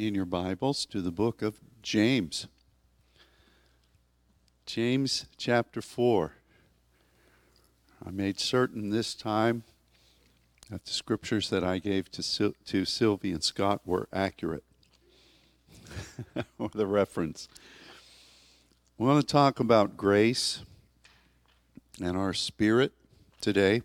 [0.00, 2.46] in your Bibles to the book of James.
[4.64, 6.32] James chapter 4.
[8.06, 9.62] I made certain this time
[10.70, 14.64] that the scriptures that I gave to, Sil- to Sylvie and Scott were accurate,
[16.58, 17.46] or the reference.
[18.96, 20.60] We want to talk about grace
[22.02, 22.92] and our spirit
[23.42, 23.82] today.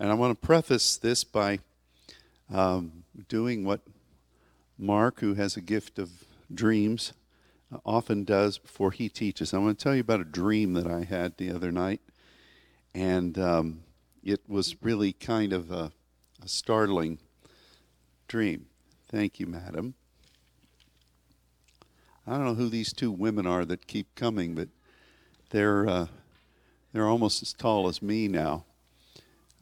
[0.00, 1.60] And I want to preface this by
[2.52, 3.82] um, doing what
[4.80, 7.12] Mark, who has a gift of dreams,
[7.72, 9.52] uh, often does before he teaches.
[9.52, 12.00] I want to tell you about a dream that I had the other night.
[12.94, 13.80] And um,
[14.24, 15.92] it was really kind of a,
[16.42, 17.18] a startling
[18.26, 18.66] dream.
[19.08, 19.94] Thank you, madam.
[22.26, 24.68] I don't know who these two women are that keep coming, but
[25.50, 26.06] they're uh,
[26.92, 28.64] they're almost as tall as me now.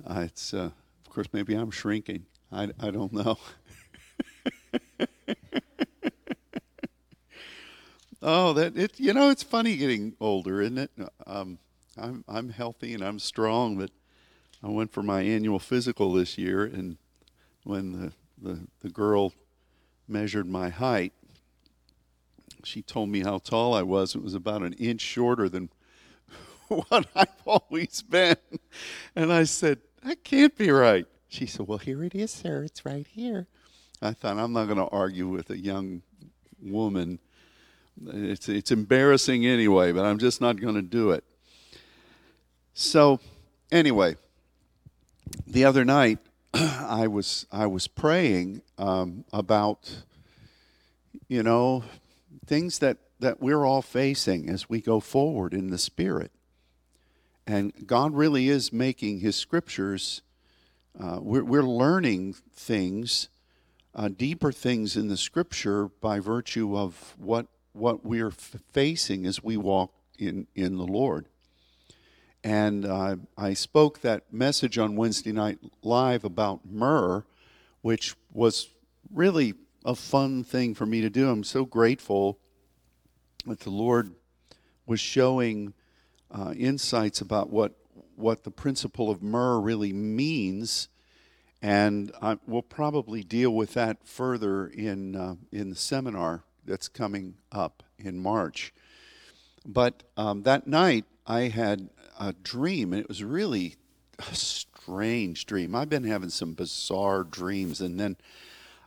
[0.07, 0.71] Uh, it's uh,
[1.07, 2.27] of course maybe I'm shrinking.
[2.53, 3.39] I, I don't know.
[8.23, 10.91] oh, that it you know it's funny getting older, isn't it?
[11.27, 11.59] Um,
[11.97, 13.91] I'm I'm healthy and I'm strong, but
[14.63, 16.97] I went for my annual physical this year, and
[17.65, 19.33] when the the, the girl
[20.07, 21.13] measured my height,
[22.65, 24.15] she told me how tall I was.
[24.15, 25.71] It was about an inch shorter than
[26.69, 28.37] what I've always been.
[29.15, 31.07] And I said, That can't be right.
[31.29, 32.65] She said, Well, here it is, sir.
[32.65, 33.47] It's right here.
[34.01, 36.03] I thought, I'm not going to argue with a young
[36.63, 37.19] woman.
[38.07, 41.25] It's, it's embarrassing anyway, but I'm just not going to do it.
[42.75, 43.19] So,
[43.73, 44.17] anyway,
[45.47, 46.19] the other night,
[46.55, 50.03] I was I was praying um, about,
[51.29, 51.83] you know,
[52.47, 56.31] things that that we're all facing as we go forward in the Spirit,
[57.47, 60.23] and God really is making His scriptures.
[60.99, 63.29] Uh, we're, we're learning things,
[63.95, 69.43] uh, deeper things in the Scripture by virtue of what what we're f- facing as
[69.43, 71.27] we walk in in the Lord.
[72.43, 77.25] And uh, I spoke that message on Wednesday night live about myrrh,
[77.83, 78.69] which was
[79.13, 79.55] really
[79.85, 81.29] a fun thing for me to do.
[81.29, 82.39] I'm so grateful
[83.47, 84.15] that the Lord
[84.87, 85.75] was showing
[86.31, 87.73] uh, insights about what
[88.17, 90.89] what the principle of myrrh really means,
[91.61, 97.35] and I, we'll probably deal with that further in uh, in the seminar that's coming
[97.51, 98.73] up in March.
[99.67, 101.89] But um, that night, I had
[102.19, 103.77] a dream, and it was really
[104.19, 105.75] a strange dream.
[105.75, 108.17] I've been having some bizarre dreams, and then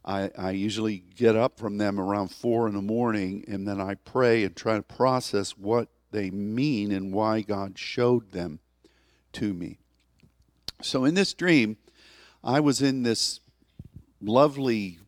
[0.04, 3.96] I, I usually get up from them around four in the morning, and then I
[3.96, 8.60] pray and try to process what they mean and why God showed them
[9.34, 9.78] to me.
[10.82, 11.78] So in this dream,
[12.44, 13.40] I was in this
[14.22, 15.00] lovely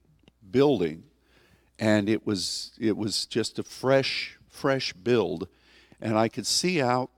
[0.50, 1.04] building,
[1.80, 5.48] and it was it was just a fresh fresh build,
[6.00, 7.10] and I could see out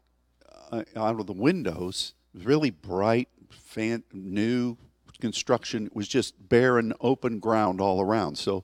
[0.72, 2.14] uh, out of the windows.
[2.34, 4.78] Really bright, fan, new
[5.20, 5.88] construction.
[5.88, 8.38] It was just barren, open ground all around.
[8.38, 8.64] So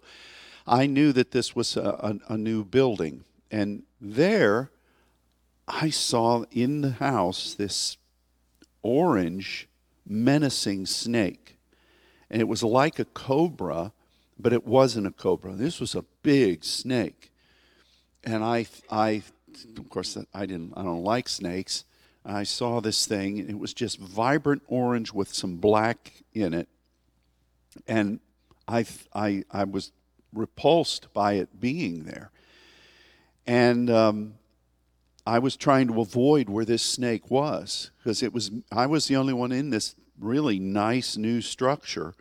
[0.67, 1.81] I knew that this was a,
[2.29, 3.23] a, a new building.
[3.49, 4.71] And there,
[5.67, 7.97] I saw in the house this
[8.81, 9.67] orange,
[10.11, 11.57] menacing snake.
[12.29, 13.93] And it was like a cobra,
[14.39, 15.53] but it wasn't a cobra.
[15.53, 17.31] This was a big snake.
[18.23, 19.23] And I, I
[19.77, 21.85] of course, I didn't, I don't like snakes.
[22.23, 23.37] I saw this thing.
[23.37, 26.67] It was just vibrant orange with some black in it.
[27.87, 28.19] And
[28.67, 29.91] I, I, I was
[30.33, 32.31] repulsed by it being there.
[33.47, 34.35] And um,
[35.25, 39.15] I was trying to avoid where this snake was because it was I was the
[39.15, 42.13] only one in this really nice new structure,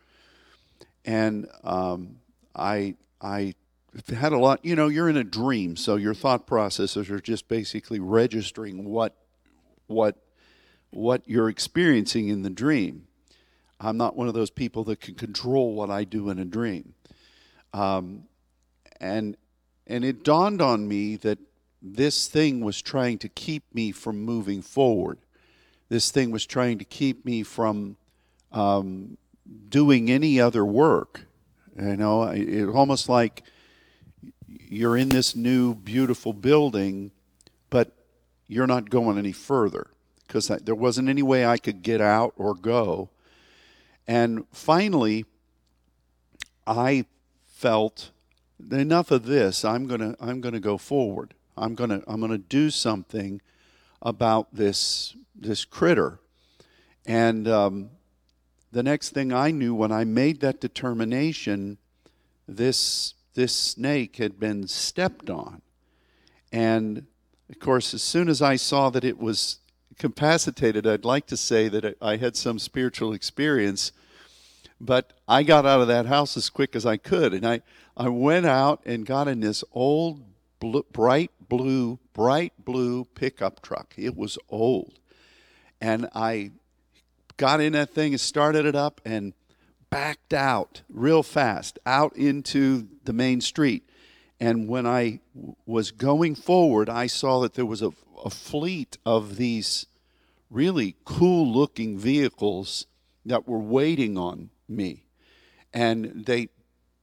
[1.04, 2.16] and um,
[2.54, 3.54] I I
[4.08, 4.64] had a lot.
[4.64, 9.16] You know, you're in a dream, so your thought processes are just basically registering what
[9.86, 10.16] what
[10.90, 13.06] what you're experiencing in the dream.
[13.80, 16.94] I'm not one of those people that can control what I do in a dream,
[17.72, 18.24] um,
[19.00, 19.36] and
[19.86, 21.38] and it dawned on me that
[21.82, 25.18] this thing was trying to keep me from moving forward.
[25.88, 27.96] This thing was trying to keep me from
[28.52, 29.16] um,
[29.68, 31.22] doing any other work.
[31.76, 33.42] You know, it's almost like
[34.46, 37.12] you're in this new beautiful building,
[37.70, 37.92] but
[38.46, 39.90] you're not going any further
[40.26, 43.10] because there wasn't any way I could get out or go.
[44.06, 45.24] And finally,
[46.66, 47.06] I
[47.46, 48.10] felt
[48.70, 49.64] enough of this.
[49.64, 51.34] I'm gonna I'm gonna go forward.
[51.56, 53.40] I'm gonna I'm gonna do something
[54.02, 56.20] about this this critter.
[57.06, 57.90] And um,
[58.72, 61.78] the next thing I knew, when I made that determination,
[62.46, 65.62] this this snake had been stepped on.
[66.52, 67.06] And
[67.48, 69.60] of course, as soon as I saw that it was
[69.98, 73.92] capacitated, I'd like to say that I had some spiritual experience.
[74.80, 77.34] But I got out of that house as quick as I could.
[77.34, 77.60] And I,
[77.96, 80.24] I went out and got in this old,
[80.58, 83.94] blue, bright blue, bright blue pickup truck.
[83.96, 84.98] It was old.
[85.80, 86.52] And I
[87.40, 89.32] got in that thing and started it up and
[89.88, 93.88] backed out real fast out into the main street.
[94.38, 95.20] And when I
[95.64, 97.92] was going forward, I saw that there was a,
[98.22, 99.86] a fleet of these
[100.50, 102.86] really cool looking vehicles
[103.24, 105.04] that were waiting on me.
[105.72, 106.48] And they,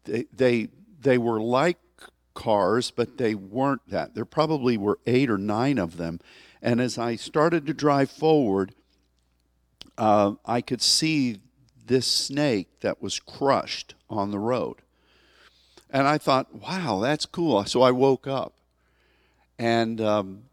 [0.03, 0.67] they, they,
[0.99, 1.79] they were like
[2.35, 4.13] cars, but they weren't that.
[4.13, 6.19] There probably were eight or nine of them.
[6.61, 8.75] And as I started to drive forward,
[9.97, 11.41] uh, I could see
[11.85, 14.77] this snake that was crushed on the road.
[15.89, 17.63] And I thought, wow, that's cool.
[17.65, 18.53] So I woke up.
[19.57, 20.43] And um,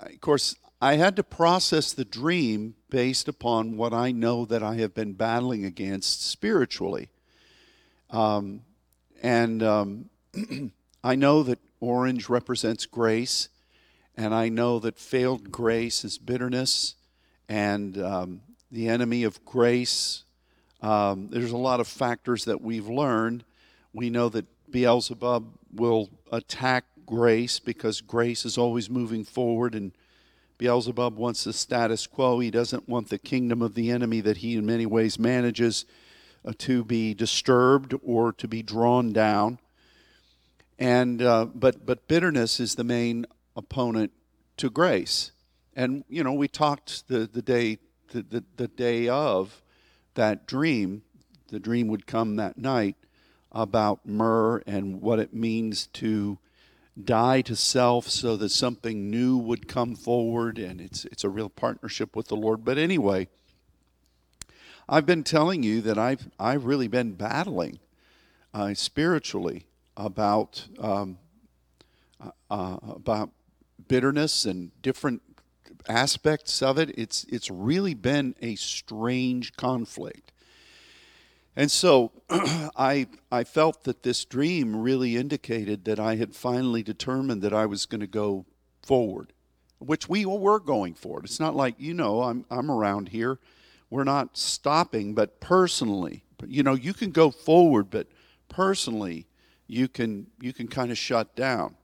[0.00, 4.76] of course, I had to process the dream based upon what I know that I
[4.76, 7.10] have been battling against spiritually.
[8.10, 8.62] Um,
[9.22, 10.10] and um,
[11.04, 13.48] I know that orange represents grace,
[14.16, 16.94] and I know that failed grace is bitterness,
[17.48, 18.40] and um,
[18.70, 20.24] the enemy of grace.
[20.82, 23.44] Um, there's a lot of factors that we've learned.
[23.92, 29.92] We know that Beelzebub will attack grace because grace is always moving forward, and
[30.58, 32.38] Beelzebub wants the status quo.
[32.38, 35.84] He doesn't want the kingdom of the enemy that he, in many ways, manages
[36.44, 39.58] uh, to be disturbed or to be drawn down.
[40.78, 43.26] And uh, but but bitterness is the main
[43.56, 44.12] opponent
[44.56, 45.32] to grace.
[45.74, 47.78] And you know, we talked the the day
[48.10, 49.62] the, the, the day of
[50.14, 51.02] that dream,
[51.48, 52.96] the dream would come that night
[53.52, 56.38] about myrrh and what it means to
[57.02, 61.48] die to self so that something new would come forward and it's it's a real
[61.48, 62.64] partnership with the Lord.
[62.64, 63.28] But anyway,
[64.88, 67.78] I've been telling you that I've I've really been battling
[68.52, 69.66] uh, spiritually
[69.96, 71.18] about um,
[72.20, 73.30] uh, uh about
[73.88, 75.29] bitterness and different
[75.88, 76.96] aspects of it.
[76.98, 80.32] It's it's really been a strange conflict.
[81.56, 87.42] And so I I felt that this dream really indicated that I had finally determined
[87.42, 88.46] that I was going to go
[88.82, 89.32] forward,
[89.78, 91.24] which we were going forward.
[91.24, 93.38] It's not like, you know, I'm I'm around here.
[93.88, 98.06] We're not stopping, but personally, you know, you can go forward, but
[98.48, 99.26] personally,
[99.66, 101.76] you can you can kind of shut down.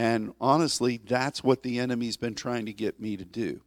[0.00, 3.60] And honestly, that's what the enemy's been trying to get me to do.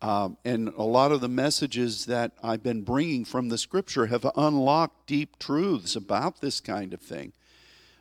[0.00, 4.24] Um, and a lot of the messages that I've been bringing from the scripture have
[4.36, 7.32] unlocked deep truths about this kind of thing.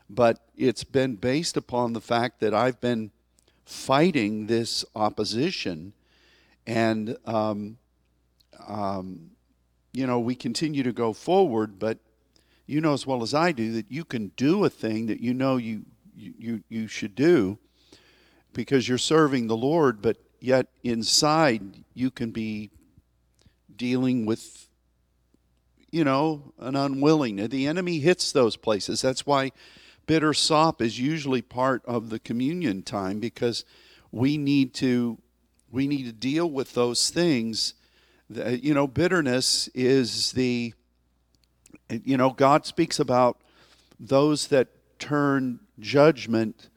[0.07, 3.09] But it's been based upon the fact that I've been
[3.65, 5.93] fighting this opposition.
[6.67, 7.79] And, um,
[8.67, 9.31] um,
[9.91, 11.97] you know, we continue to go forward, but
[12.67, 15.33] you know as well as I do that you can do a thing that you
[15.33, 15.85] know you,
[16.37, 17.57] you, you should do
[18.53, 22.71] because you're serving the Lord, but yet inside you can be
[23.75, 24.67] dealing with
[25.91, 29.01] you know an unwilling the enemy hits those places.
[29.01, 29.51] That's why
[30.05, 33.63] bitter sop is usually part of the communion time because
[34.11, 35.17] we need to
[35.71, 37.75] we need to deal with those things
[38.29, 40.73] that, you know bitterness is the
[41.89, 43.39] you know god speaks about
[43.99, 44.67] those that
[44.99, 46.69] turn judgment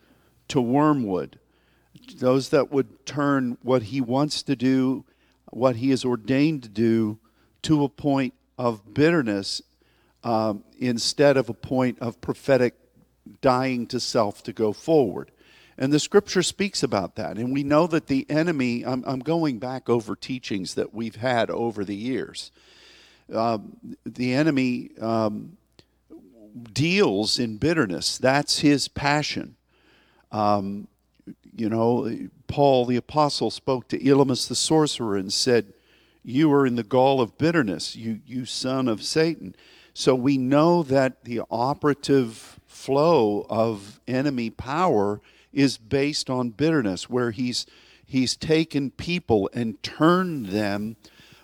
[0.48, 1.38] to wormwood
[2.18, 5.04] those that would turn what he wants to do,
[5.50, 7.18] what he is ordained to do,
[7.62, 9.62] to a point of bitterness
[10.24, 12.74] um, instead of a point of prophetic
[13.40, 15.30] dying to self to go forward.
[15.78, 17.38] And the scripture speaks about that.
[17.38, 21.50] And we know that the enemy, I'm, I'm going back over teachings that we've had
[21.50, 22.50] over the years.
[23.32, 25.56] Um, the enemy um,
[26.72, 29.56] deals in bitterness, that's his passion.
[30.30, 30.88] Um,
[31.54, 35.72] you know, Paul the apostle spoke to Elymas the sorcerer and said,
[36.22, 39.54] You are in the gall of bitterness, you, you son of Satan.
[39.94, 45.20] So we know that the operative flow of enemy power
[45.52, 47.66] is based on bitterness, where he's
[48.04, 50.96] he's taken people and turned them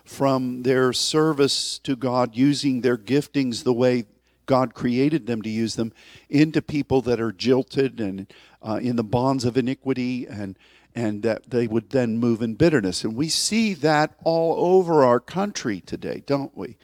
[0.03, 4.05] from their service to God, using their giftings the way
[4.49, 5.93] God created them to use them,
[6.27, 8.25] into people that are jilted and
[8.67, 10.57] uh, in the bonds of iniquity and
[10.95, 13.03] and that they would then move in bitterness.
[13.03, 16.77] And we see that all over our country today, don't we?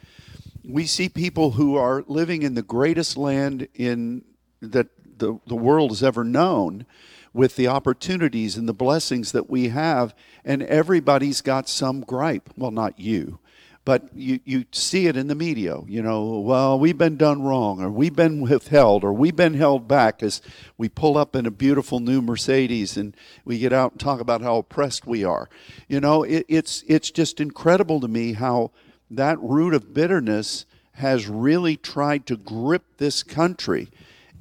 [0.64, 4.24] We see people who are living in the greatest land in
[4.62, 6.86] that the, the world has ever known
[7.34, 10.14] with the opportunities and the blessings that we have.
[10.46, 12.52] And everybody's got some gripe.
[12.56, 13.40] Well, not you,
[13.86, 15.80] but you, you see it in the media.
[15.88, 19.88] You know, well, we've been done wrong, or we've been withheld, or we've been held
[19.88, 20.42] back as
[20.76, 23.16] we pull up in a beautiful new Mercedes and
[23.46, 25.48] we get out and talk about how oppressed we are.
[25.88, 28.72] You know, it, it's, it's just incredible to me how
[29.12, 33.90] that root of bitterness has really tried to grip this country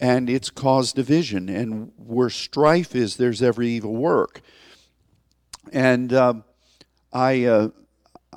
[0.00, 1.50] and it's caused division.
[1.50, 4.40] And where strife is, there's every evil work.
[5.72, 6.34] And uh,
[7.12, 7.68] I, uh,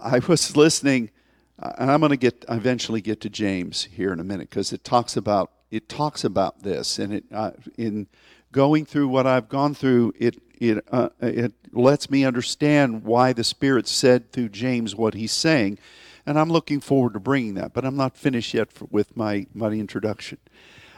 [0.02, 1.12] I was listening,
[1.60, 4.84] and I'm going to get eventually get to James here in a minute because it
[4.84, 8.08] talks about it talks about this, and it uh, in
[8.52, 13.44] going through what I've gone through, it it uh, it lets me understand why the
[13.44, 15.78] Spirit said through James what he's saying,
[16.26, 17.74] and I'm looking forward to bringing that.
[17.74, 20.38] But I'm not finished yet for, with my my introduction.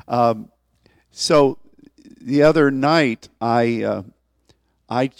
[0.07, 0.49] Um,
[1.11, 1.57] so
[2.21, 4.03] the other night, I, uh,
[4.89, 5.11] I,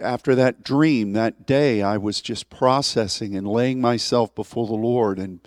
[0.00, 5.18] after that dream that day, I was just processing and laying myself before the Lord.
[5.18, 5.40] And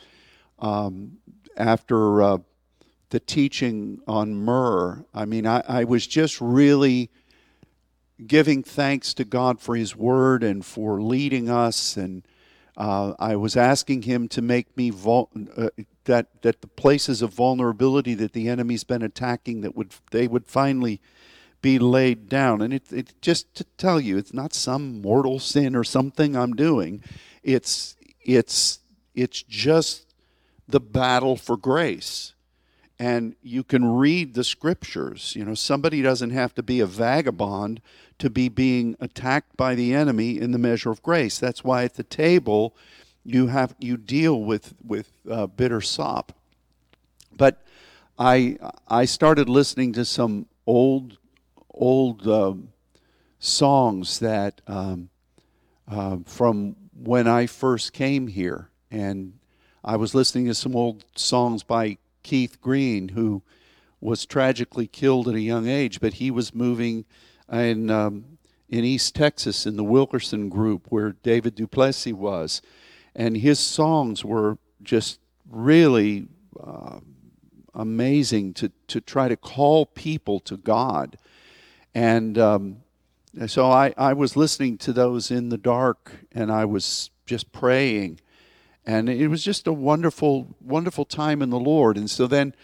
[0.60, 1.19] um,
[1.55, 2.38] after uh,
[3.10, 7.12] the teaching on myrrh, I mean, I, I was just really
[8.25, 12.25] giving thanks to God for His Word and for leading us and
[12.75, 15.69] uh, I was asking him to make me vul- uh,
[16.05, 20.48] that that the places of vulnerability that the enemy's been attacking that would they would
[20.48, 21.00] finally
[21.63, 22.62] be laid down.
[22.62, 26.53] And it's it just to tell you, it's not some mortal sin or something I'm
[26.53, 27.01] doing.
[27.41, 28.79] It's it's
[29.15, 30.13] it's just
[30.67, 32.34] the battle for grace.
[33.00, 35.34] And you can read the scriptures.
[35.36, 37.82] You know, somebody doesn't have to be a vagabond
[38.20, 41.39] to be being attacked by the enemy in the measure of grace.
[41.39, 42.75] That's why at the table
[43.25, 46.34] you have you deal with with uh, bitter sop.
[47.36, 47.63] But
[48.20, 51.17] I I started listening to some old
[51.73, 52.69] old um,
[53.39, 55.09] songs that um,
[55.87, 59.33] uh, from when I first came here, and
[59.83, 63.41] I was listening to some old songs by Keith Green, who
[63.99, 67.05] was tragically killed at a young age, but he was moving
[67.51, 68.25] in um,
[68.69, 72.61] in East Texas in the Wilkerson group where David Duplessis was,
[73.15, 76.27] and his songs were just really
[76.61, 76.99] uh,
[77.75, 81.17] amazing to to try to call people to God,
[81.93, 82.77] and um,
[83.47, 88.19] so I I was listening to those in the dark, and I was just praying,
[88.85, 92.55] and it was just a wonderful wonderful time in the Lord, and so then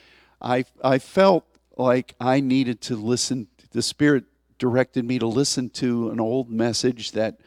[0.42, 1.46] I I felt
[1.78, 3.48] like I needed to listen.
[3.72, 4.26] The Spirit
[4.58, 7.40] directed me to listen to an old message that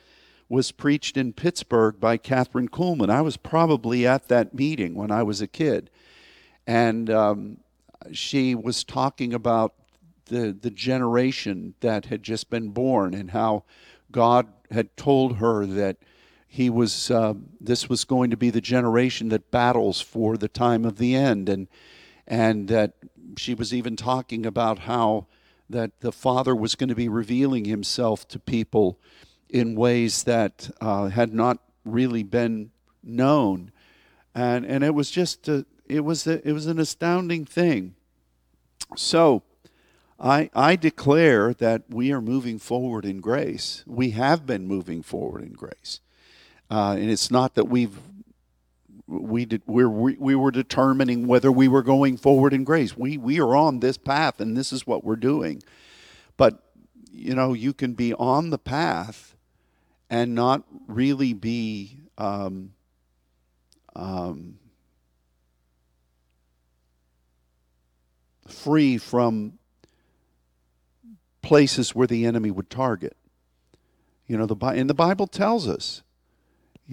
[0.53, 3.09] was preached in Pittsburgh by Kathryn Kuhlman.
[3.09, 5.89] I was probably at that meeting when I was a kid.
[6.67, 7.57] And um,
[8.13, 9.75] she was talking about
[10.33, 13.65] the, the generation that had just been born and how
[14.11, 15.99] God had told her that
[16.49, 20.85] he was uh, this was going to be the generation that battles for the time
[20.85, 21.69] of the end and
[22.27, 22.95] and that
[23.37, 25.27] she was even talking about how
[25.69, 28.99] that the Father was going to be revealing himself to people
[29.51, 32.71] in ways that uh, had not really been
[33.03, 33.71] known.
[34.35, 37.95] And, and it was just, a, it, was a, it was an astounding thing.
[38.97, 39.43] So
[40.23, 43.83] I, I declare that we are moving forward in grace.
[43.89, 46.01] We have been moving forward in grace.
[46.71, 47.99] Uh, and it's not that we've
[49.09, 52.97] we did we're, we we were determining whether we were going forward in grace.
[52.97, 55.63] We we are on this path, and this is what we're doing.
[56.37, 56.63] But
[57.11, 59.37] you know, you can be on the path
[60.09, 62.73] and not really be um,
[63.95, 64.59] um,
[68.47, 69.59] free from
[71.43, 73.17] places where the enemy would target.
[74.27, 76.03] You know, the and the Bible tells us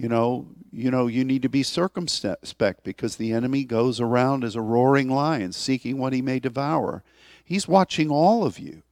[0.00, 4.54] you know, you know, you need to be circumspect because the enemy goes around as
[4.54, 7.02] a roaring lion seeking what he may devour.
[7.44, 8.82] He's watching all of you.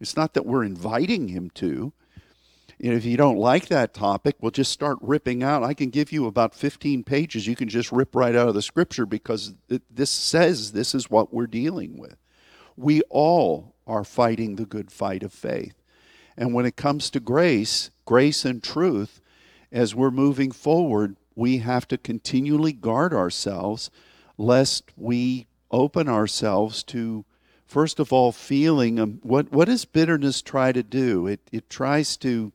[0.00, 1.92] It's not that we're inviting him to.
[2.78, 5.62] You know, if you don't like that topic, we'll just start ripping out.
[5.62, 7.46] I can give you about 15 pages.
[7.46, 11.32] You can just rip right out of the scripture because this says this is what
[11.32, 12.16] we're dealing with.
[12.76, 15.74] We all are fighting the good fight of faith.
[16.36, 19.20] And when it comes to grace, grace and truth,
[19.70, 23.90] as we're moving forward, we have to continually guard ourselves
[24.38, 27.24] lest we open ourselves to
[27.66, 32.16] first of all feeling um, what what does bitterness try to do it it tries
[32.18, 32.52] to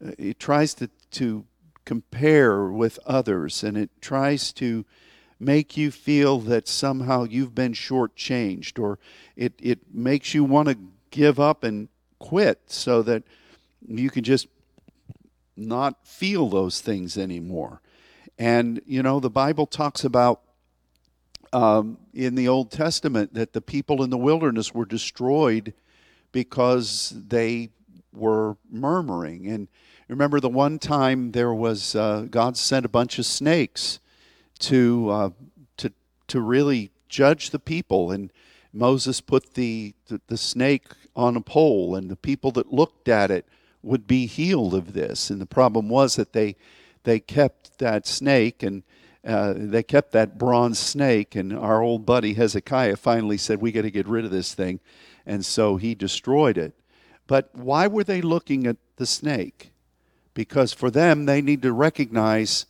[0.00, 1.44] it tries to to
[1.84, 4.86] compare with others and it tries to
[5.44, 8.98] make you feel that somehow you've been shortchanged, or
[9.36, 10.78] it, it makes you want to
[11.10, 13.22] give up and quit so that
[13.86, 14.48] you can just
[15.56, 17.80] not feel those things anymore.
[18.38, 20.40] And, you know, the Bible talks about
[21.52, 25.72] um, in the Old Testament that the people in the wilderness were destroyed
[26.32, 27.70] because they
[28.12, 29.46] were murmuring.
[29.46, 29.68] And
[30.08, 34.00] remember the one time there was, uh, God sent a bunch of snakes
[34.60, 35.30] to, uh,
[35.76, 35.92] to,
[36.28, 38.10] to really judge the people.
[38.10, 38.32] And
[38.72, 43.30] Moses put the, the, the snake on a pole, and the people that looked at
[43.30, 43.46] it
[43.82, 45.30] would be healed of this.
[45.30, 46.56] And the problem was that they,
[47.04, 48.82] they kept that snake and
[49.24, 51.34] uh, they kept that bronze snake.
[51.34, 54.80] And our old buddy Hezekiah finally said, We got to get rid of this thing.
[55.26, 56.74] And so he destroyed it.
[57.26, 59.72] But why were they looking at the snake?
[60.34, 62.66] Because for them, they need to recognize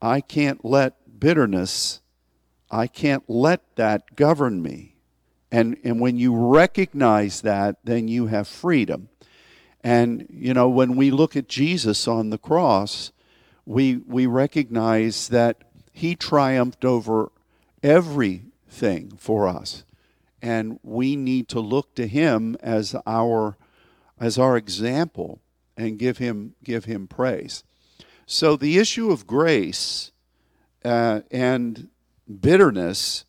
[0.00, 2.00] I can't let bitterness,
[2.70, 4.96] I can't let that govern me.
[5.50, 9.08] And, and when you recognize that, then you have freedom.
[9.82, 13.12] And, you know, when we look at Jesus on the cross,
[13.64, 17.32] we, we recognize that he triumphed over
[17.82, 19.84] everything for us.
[20.42, 23.56] And we need to look to him as our,
[24.20, 25.40] as our example
[25.76, 27.64] and give him, give him praise.
[28.26, 30.12] So the issue of grace
[30.88, 31.88] uh, and
[32.40, 33.26] bitterness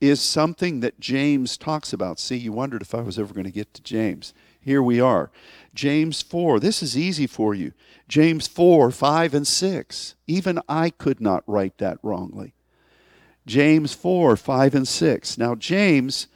[0.00, 2.18] is something that James talks about.
[2.18, 4.34] See, you wondered if I was ever going to get to James.
[4.60, 5.30] Here we are.
[5.74, 6.58] James 4.
[6.58, 7.72] This is easy for you.
[8.08, 10.14] James 4, 5, and 6.
[10.26, 12.54] Even I could not write that wrongly.
[13.46, 15.38] James 4, 5, and 6.
[15.38, 16.26] Now, James,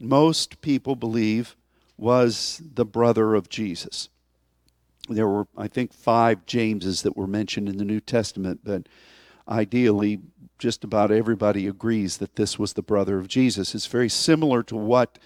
[0.00, 1.54] most people believe,
[1.96, 4.08] was the brother of Jesus.
[5.08, 8.88] There were, I think, five Jameses that were mentioned in the New Testament, but
[9.50, 10.20] ideally,
[10.58, 13.74] just about everybody agrees that this was the brother of Jesus.
[13.74, 15.18] It's very similar to what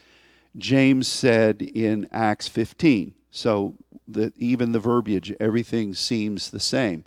[0.56, 3.14] James said in Acts 15.
[3.30, 3.74] So
[4.06, 7.04] that even the verbiage, everything seems the same.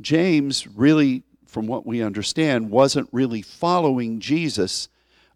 [0.00, 4.88] James really, from what we understand, wasn't really following Jesus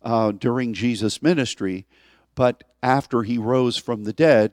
[0.03, 1.87] uh, during Jesus' ministry,
[2.35, 4.53] but after he rose from the dead,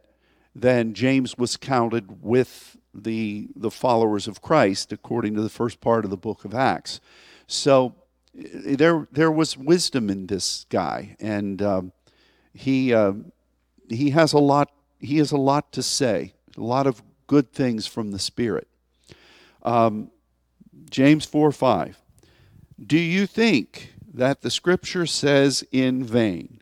[0.54, 6.04] then James was counted with the the followers of Christ, according to the first part
[6.04, 7.00] of the book of Acts.
[7.48, 7.96] So
[8.34, 11.92] there there was wisdom in this guy, and um,
[12.54, 13.14] he uh,
[13.90, 17.86] he has a lot he has a lot to say, a lot of good things
[17.86, 18.68] from the Spirit.
[19.64, 20.12] Um,
[20.90, 22.02] James 4 5.
[22.86, 26.62] Do you think that the Scripture says in vain,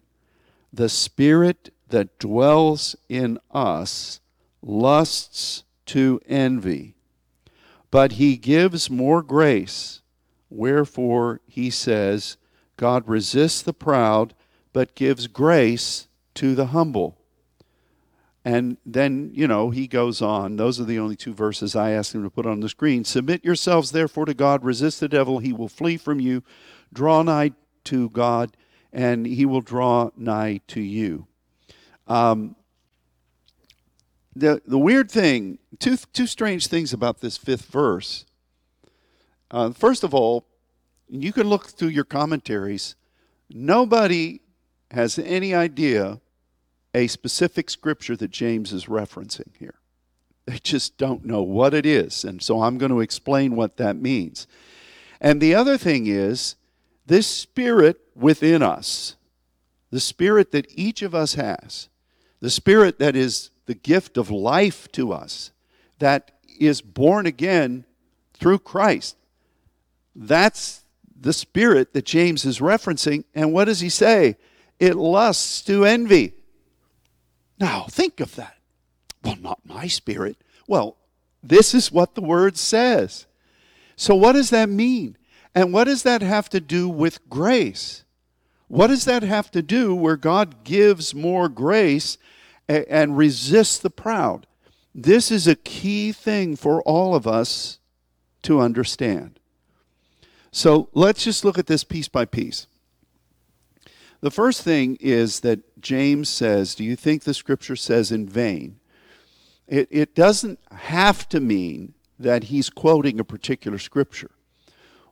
[0.72, 4.20] the Spirit that dwells in us
[4.62, 6.96] lusts to envy,
[7.92, 10.02] but he gives more grace?
[10.50, 12.38] Wherefore he says,
[12.78, 14.34] God resists the proud,
[14.74, 17.18] but gives grace to the humble.
[18.44, 20.56] And then, you know, he goes on.
[20.56, 23.04] Those are the only two verses I asked him to put on the screen.
[23.04, 24.64] Submit yourselves, therefore, to God.
[24.64, 25.40] Resist the devil.
[25.40, 26.44] He will flee from you.
[26.94, 27.54] Draw nigh
[27.86, 28.56] to God,
[28.94, 31.26] and he will draw nigh to you.
[32.08, 32.56] Um,
[34.36, 38.26] the, the weird thing, two, two strange things about this fifth verse.
[39.50, 40.46] Uh, first of all,
[41.08, 42.96] you can look through your commentaries.
[43.50, 44.42] Nobody
[44.92, 46.20] has any idea
[46.94, 49.76] a specific scripture that James is referencing here.
[50.46, 52.24] They just don't know what it is.
[52.24, 54.48] And so I'm going to explain what that means.
[55.20, 56.56] And the other thing is
[57.06, 59.16] this spirit within us,
[59.92, 61.90] the spirit that each of us has,
[62.40, 65.52] the spirit that is the gift of life to us,
[66.00, 67.86] that is born again
[68.34, 69.16] through Christ.
[70.16, 70.84] That's
[71.20, 73.24] the spirit that James is referencing.
[73.34, 74.38] And what does he say?
[74.80, 76.34] It lusts to envy.
[77.60, 78.58] Now, think of that.
[79.24, 80.38] Well, not my spirit.
[80.68, 80.98] Well,
[81.42, 83.26] this is what the word says.
[83.96, 85.18] So, what does that mean?
[85.54, 88.04] And what does that have to do with grace?
[88.68, 92.18] What does that have to do where God gives more grace
[92.68, 94.48] and resist the proud?
[94.94, 97.80] This is a key thing for all of us
[98.44, 99.40] to understand.
[100.52, 102.68] So let's just look at this piece by piece.
[104.22, 108.80] The first thing is that James says, Do you think the scripture says in vain?
[109.68, 114.32] It, it doesn't have to mean that he's quoting a particular scripture.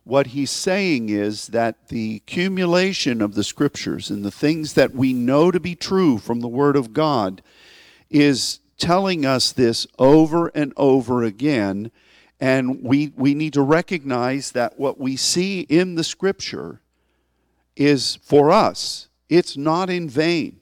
[0.04, 5.14] What he's saying is that the accumulation of the scriptures and the things that we
[5.14, 7.42] know to be true from the Word of God
[8.10, 11.90] is telling us this over and over again,
[12.38, 16.80] And we, we need to recognize that what we see in the scripture
[17.76, 20.60] is for us, it's not in vain.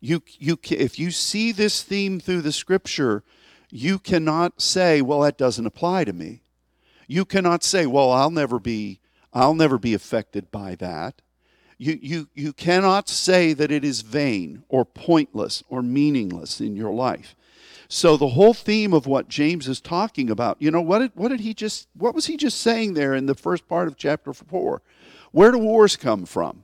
[0.00, 3.24] You, you, if you see this theme through the scripture,
[3.70, 6.42] you cannot say, well, that doesn't apply to me.
[7.10, 9.00] You cannot say, well, I'll never be,
[9.32, 11.22] I'll never be affected by that.
[11.76, 16.92] You, you, you cannot say that it is vain or pointless or meaningless in your
[16.92, 17.34] life.
[17.88, 21.30] So the whole theme of what James is talking about, you know, what did, what
[21.30, 24.32] did he just, what was he just saying there in the first part of chapter
[24.32, 24.80] four?
[25.32, 26.62] Where do wars come from?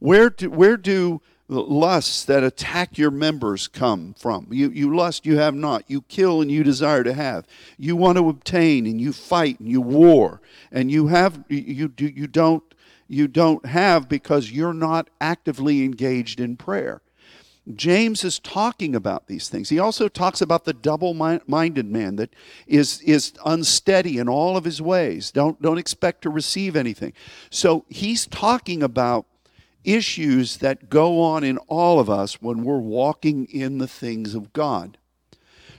[0.00, 4.48] Where do, where do lusts that attack your members come from?
[4.50, 5.84] You, you lust, you have not.
[5.88, 7.46] You kill and you desire to have.
[7.78, 10.40] You want to obtain and you fight and you war.
[10.72, 12.62] And you have, you, you, you don't,
[13.08, 17.02] you don't have because you're not actively engaged in prayer.
[17.74, 19.68] James is talking about these things.
[19.68, 22.32] He also talks about the double minded man that
[22.66, 25.32] is, is unsteady in all of his ways.
[25.32, 27.12] Don't, don't expect to receive anything.
[27.50, 29.26] So he's talking about
[29.86, 34.52] issues that go on in all of us when we're walking in the things of
[34.52, 34.98] God.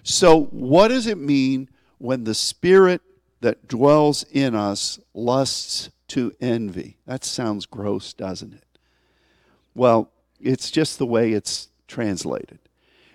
[0.01, 3.01] So, what does it mean when the Spirit
[3.41, 6.97] that dwells in us lusts to envy?
[7.05, 8.63] That sounds gross, doesn't it?
[9.75, 12.59] Well, it's just the way it's translated.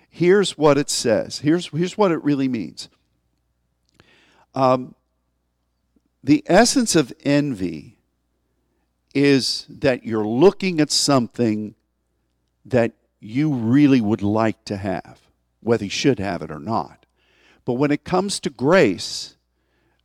[0.09, 1.39] Here's what it says.
[1.39, 2.89] Here's, here's what it really means.
[4.53, 4.93] Um,
[6.23, 7.92] the essence of envy
[9.13, 11.75] is that you're looking at something
[12.65, 15.21] that you really would like to have,
[15.61, 17.05] whether you should have it or not.
[17.65, 19.37] But when it comes to grace,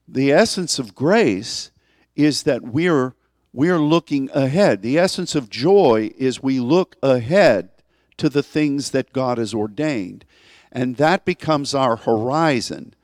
[0.06, 1.70] the essence of grace
[2.14, 3.14] is that we're
[3.52, 4.82] we're looking ahead.
[4.82, 7.70] The essence of joy is we look ahead
[8.18, 10.24] to the things that God has ordained.
[10.70, 12.94] And that becomes our horizon.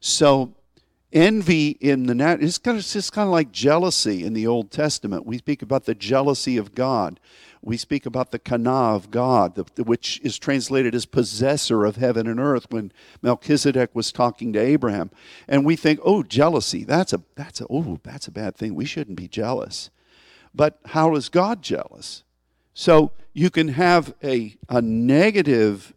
[0.00, 0.54] So
[1.14, 4.70] envy in the nat it's kind of just kind of like jealousy in the Old
[4.70, 5.24] Testament.
[5.24, 7.20] We speak about the jealousy of God.
[7.62, 12.26] We speak about the kana of God, the, which is translated as possessor of heaven
[12.26, 15.10] and earth when Melchizedek was talking to Abraham.
[15.48, 18.74] And we think, oh, jealousy, that's a that's a oh, that's a bad thing.
[18.74, 19.90] We shouldn't be jealous.
[20.54, 22.22] But how is God jealous?
[22.74, 25.94] So you can have a, a negative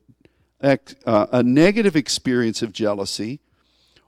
[0.61, 3.39] uh, a negative experience of jealousy,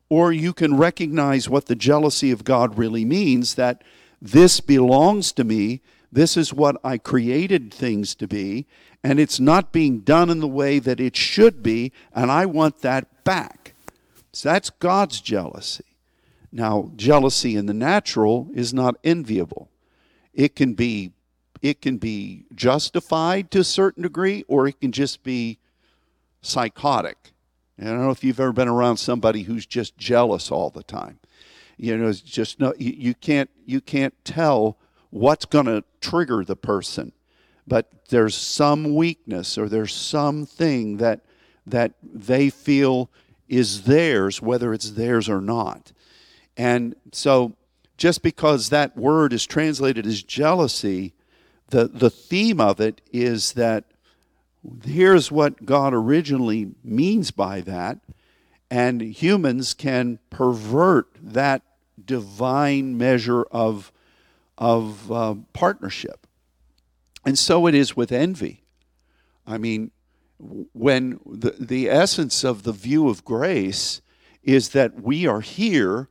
[0.09, 3.83] or you can recognize what the jealousy of God really means that
[4.21, 8.65] this belongs to me, this is what I created things to be,
[9.03, 12.81] and it's not being done in the way that it should be, and I want
[12.81, 13.75] that back.
[14.33, 15.85] So that's God's jealousy.
[16.51, 19.69] Now, jealousy in the natural is not enviable.
[20.33, 21.11] It can be
[21.61, 25.59] it can be justified to a certain degree, or it can just be
[26.41, 27.33] psychotic.
[27.79, 30.83] And I don't know if you've ever been around somebody who's just jealous all the
[30.83, 31.19] time.
[31.77, 34.77] You know, it's just no, you, you can't you can't tell
[35.11, 37.13] what's going to trigger the person,
[37.65, 41.21] but there's some weakness or there's something that
[41.65, 43.09] that they feel
[43.47, 45.93] is theirs, whether it's theirs or not.
[46.57, 47.55] And so,
[47.95, 51.13] just because that word is translated as jealousy
[51.69, 53.85] the, the theme of it is that
[54.83, 57.99] here's what God originally means by that,
[58.69, 61.63] and humans can pervert that
[62.03, 63.91] divine measure of,
[64.57, 66.27] of uh, partnership.
[67.25, 68.63] And so it is with envy.
[69.45, 69.91] I mean,
[70.39, 74.01] when the, the essence of the view of grace
[74.43, 76.09] is that we are here,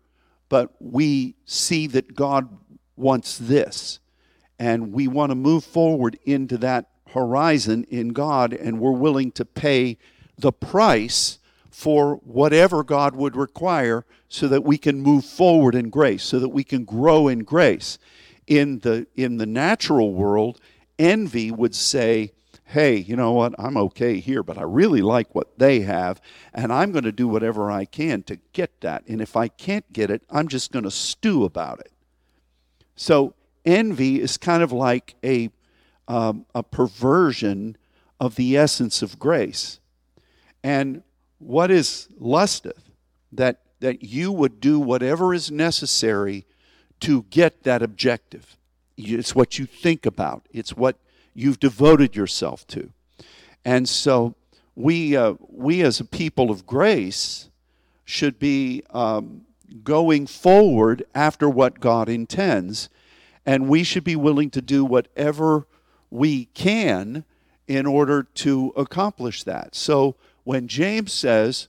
[0.49, 2.49] but we see that God
[2.97, 4.01] wants this
[4.59, 9.45] and we want to move forward into that horizon in God, and we're willing to
[9.45, 9.99] pay
[10.37, 11.39] the price
[11.71, 16.49] for whatever God would require so that we can move forward in grace, so that
[16.49, 17.99] we can grow in grace.
[18.47, 20.61] In the, in the natural world,
[20.99, 22.33] envy would say,
[22.65, 26.21] hey, you know what, I'm okay here, but I really like what they have,
[26.53, 29.07] and I'm going to do whatever I can to get that.
[29.07, 31.93] And if I can't get it, I'm just going to stew about it.
[32.97, 35.51] So envy is kind of like a,
[36.09, 37.77] um, a perversion
[38.19, 39.79] of the essence of grace.
[40.65, 41.03] And
[41.39, 42.91] what is lusteth?
[43.31, 46.47] That, that you would do whatever is necessary
[47.01, 48.57] to get that objective.
[48.97, 50.97] It's what you think about, it's what
[51.35, 52.91] you've devoted yourself to.
[53.65, 54.35] And so
[54.75, 57.51] we, uh, we as a people of grace
[58.05, 59.43] should be um,
[59.85, 62.89] going forward after what God intends
[63.49, 65.67] and we should be willing to do whatever
[66.11, 67.25] we can
[67.67, 69.75] in order to accomplish that.
[69.75, 71.69] So when James says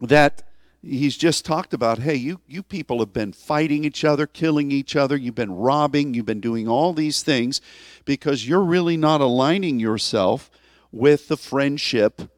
[0.00, 0.42] that
[0.82, 4.94] he's just talked about hey you, you people have been fighting each other killing each
[4.94, 7.60] other you've been robbing you've been doing all these things
[8.04, 10.48] because you're really not aligning yourself
[10.92, 12.30] with the friendship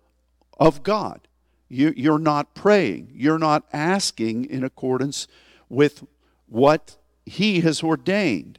[0.59, 1.29] of god.
[1.69, 3.13] You, you're not praying.
[3.15, 5.29] You're not asking in accordance
[5.69, 6.05] with
[6.47, 8.59] what he has ordained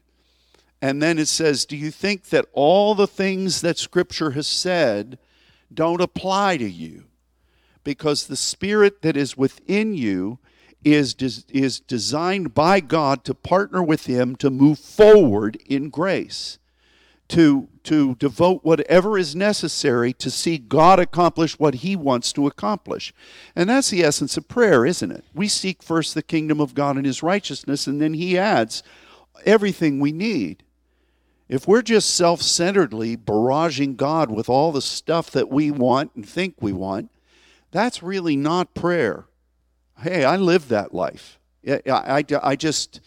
[0.82, 5.18] and then it says do you think that all the things that scripture has said
[5.74, 7.06] don't apply to you
[7.84, 10.40] because the spirit that is within you
[10.84, 16.58] is, des- is designed by God to partner with Him to move forward in grace,
[17.30, 23.14] to, to devote whatever is necessary to see God accomplish what He wants to accomplish.
[23.56, 25.24] And that's the essence of prayer, isn't it?
[25.34, 28.84] We seek first the kingdom of God and His righteousness, and then He adds
[29.46, 30.64] everything we need.
[31.52, 36.28] If we're just self centeredly barraging God with all the stuff that we want and
[36.28, 37.12] think we want,
[37.72, 39.26] that's really not prayer.
[40.00, 41.40] Hey, I live that life.
[41.68, 43.02] I, I, I just,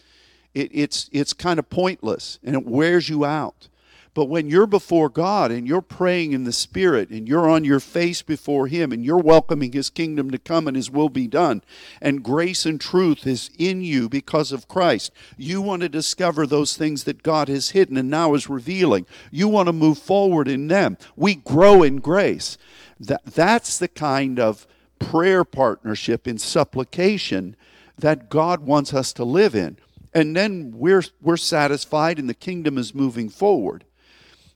[0.53, 3.67] it, it's, it's kind of pointless and it wears you out.
[4.15, 7.81] But when you're before God and you're praying in the Spirit and you're on your
[7.81, 11.61] face before Him and you're welcoming His kingdom to come and His will be done,
[12.01, 16.77] and grace and truth is in you because of Christ, you want to discover those
[16.77, 19.05] things that God has hidden and now is revealing.
[19.31, 20.97] You want to move forward in them.
[21.17, 22.57] We grow in grace.
[22.97, 24.65] That, that's the kind of
[24.97, 27.57] prayer partnership in supplication
[27.97, 29.75] that God wants us to live in.
[30.13, 33.83] And then we're, we're satisfied and the kingdom is moving forward.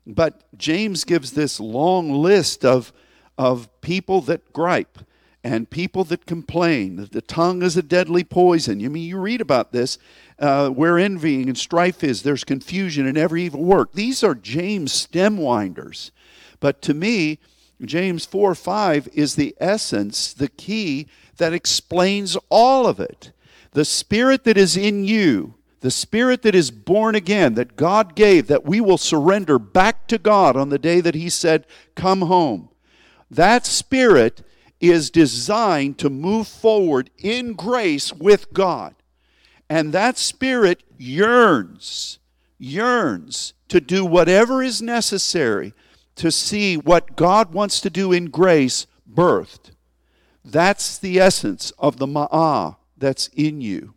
[0.09, 2.91] But James gives this long list of,
[3.37, 4.99] of people that gripe
[5.43, 8.79] and people that complain the tongue is a deadly poison.
[8.79, 9.97] You mean you read about this
[10.39, 13.93] uh, where envying and strife is, there's confusion in every evil work.
[13.93, 16.11] These are James stem winders.
[16.59, 17.39] But to me,
[17.81, 23.31] James 4 5 is the essence, the key that explains all of it.
[23.71, 28.47] The spirit that is in you, the spirit that is born again, that God gave,
[28.47, 31.65] that we will surrender back to God on the day that He said,
[31.95, 32.69] Come home.
[33.31, 34.43] That spirit
[34.81, 38.95] is designed to move forward in grace with God.
[39.69, 42.19] And that spirit yearns,
[42.57, 45.73] yearns to do whatever is necessary
[46.15, 49.71] to see what God wants to do in grace birthed.
[50.43, 53.93] That's the essence of the ma'ah that's in you.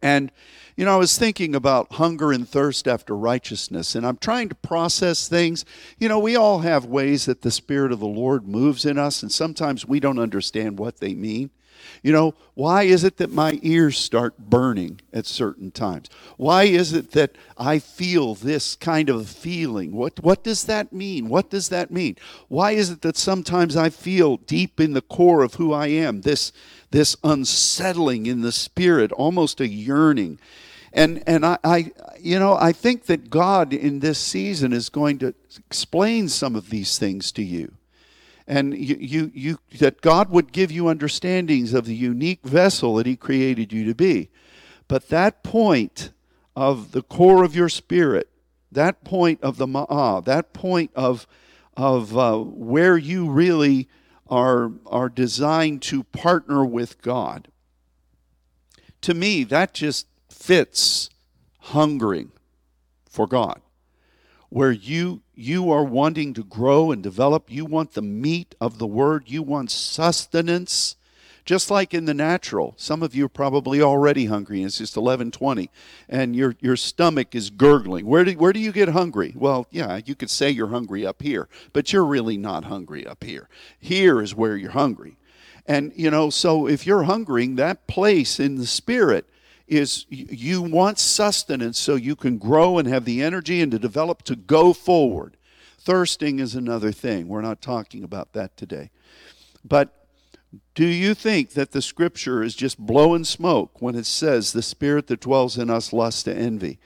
[0.00, 0.30] And,
[0.76, 4.54] you know, I was thinking about hunger and thirst after righteousness, and I'm trying to
[4.54, 5.64] process things.
[5.98, 9.22] You know, we all have ways that the Spirit of the Lord moves in us,
[9.22, 11.50] and sometimes we don't understand what they mean.
[12.02, 16.08] You know, why is it that my ears start burning at certain times?
[16.36, 19.92] Why is it that I feel this kind of feeling?
[19.92, 21.28] What, what does that mean?
[21.28, 22.16] What does that mean?
[22.48, 26.22] Why is it that sometimes I feel deep in the core of who I am
[26.22, 26.52] this,
[26.92, 30.38] this unsettling in the spirit, almost a yearning?
[30.92, 35.18] And, and I, I, you know, I think that God in this season is going
[35.18, 37.74] to explain some of these things to you
[38.46, 43.06] and you, you, you, that God would give you understandings of the unique vessel that
[43.06, 44.30] He created you to be.
[44.88, 46.10] But that point
[46.56, 48.28] of the core of your spirit,
[48.70, 51.26] that point of the ma'ah, that point of,
[51.76, 53.88] of uh, where you really
[54.32, 57.48] are, are designed to partner with God,
[59.02, 61.10] to me, that just fits
[61.58, 62.32] hungering
[63.10, 63.60] for God
[64.48, 67.50] where you you are wanting to grow and develop.
[67.50, 69.24] You want the meat of the word.
[69.26, 70.96] You want sustenance
[71.44, 74.96] just like in the natural some of you are probably already hungry and it's just
[74.96, 75.68] 11:20
[76.08, 80.00] and your your stomach is gurgling where do where do you get hungry well yeah
[80.04, 84.20] you could say you're hungry up here but you're really not hungry up here here
[84.20, 85.16] is where you're hungry
[85.66, 89.26] and you know so if you're hungering that place in the spirit
[89.72, 94.22] is you want sustenance so you can grow and have the energy and to develop
[94.22, 95.36] to go forward.
[95.78, 97.26] Thirsting is another thing.
[97.26, 98.90] We're not talking about that today.
[99.64, 100.01] But
[100.74, 105.06] do you think that the scripture is just blowing smoke when it says the spirit
[105.06, 106.78] that dwells in us lusts to envy?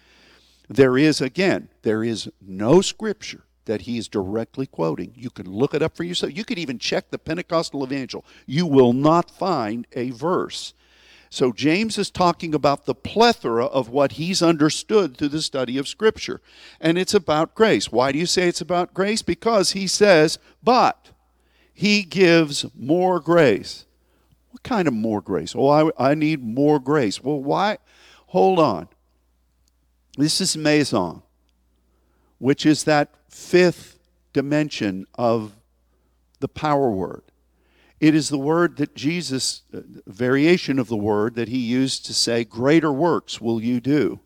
[0.68, 5.12] There is, again, there is no scripture that he is directly quoting.
[5.16, 6.36] You can look it up for yourself.
[6.36, 8.24] You could even check the Pentecostal Evangel.
[8.46, 10.74] You will not find a verse
[11.30, 15.88] so James is talking about the plethora of what he's understood through the study of
[15.88, 16.40] Scripture.
[16.80, 17.90] And it's about grace.
[17.90, 19.22] Why do you say it's about grace?
[19.22, 21.10] Because he says, but
[21.78, 23.84] he gives more grace.
[24.50, 25.54] What kind of more grace?
[25.54, 27.22] Oh, I, I need more grace.
[27.22, 27.76] Well, why?
[28.28, 28.88] Hold on.
[30.16, 31.20] This is meizon,
[32.38, 33.98] which is that fifth
[34.32, 35.52] dimension of
[36.40, 37.24] the power word.
[38.00, 42.14] It is the word that Jesus, uh, variation of the word that he used to
[42.14, 44.20] say, Greater works will you do.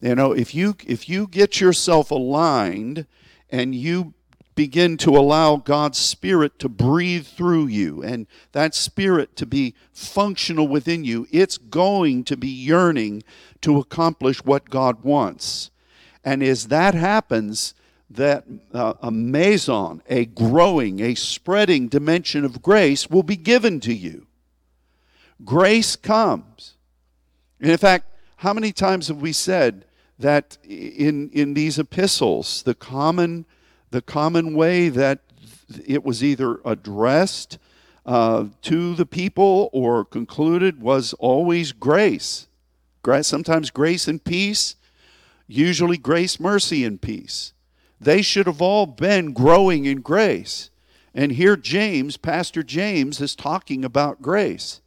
[0.00, 3.06] You know, if you if you get yourself aligned
[3.48, 4.14] and you
[4.58, 10.66] begin to allow God's Spirit to breathe through you and that Spirit to be functional
[10.66, 13.22] within you, it's going to be yearning
[13.60, 15.70] to accomplish what God wants.
[16.24, 17.74] And as that happens,
[18.10, 23.94] that uh, a meizon, a growing, a spreading dimension of grace will be given to
[23.94, 24.26] you.
[25.44, 26.74] Grace comes.
[27.60, 28.06] And in fact,
[28.38, 29.84] how many times have we said
[30.18, 33.46] that in, in these epistles, the common
[33.90, 35.20] the common way that
[35.86, 37.58] it was either addressed
[38.06, 42.46] uh, to the people or concluded was always grace.
[43.22, 44.76] Sometimes grace and peace,
[45.46, 47.54] usually grace, mercy, and peace.
[48.00, 50.70] They should have all been growing in grace.
[51.14, 54.82] And here, James, Pastor James, is talking about grace.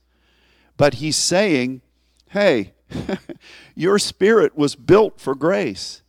[0.77, 1.81] But he's saying,
[2.29, 2.73] hey,
[3.75, 6.03] your spirit was built for grace,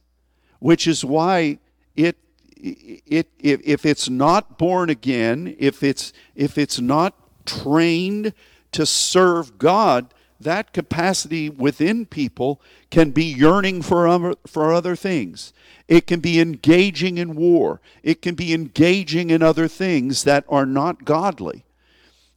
[0.60, 1.58] which is why
[1.96, 2.16] it
[2.62, 8.32] it, if, if it's not born again, if it's, if it's not trained
[8.72, 15.52] to serve God, that capacity within people can be yearning for other, for other things.
[15.88, 17.80] It can be engaging in war.
[18.02, 21.64] It can be engaging in other things that are not godly.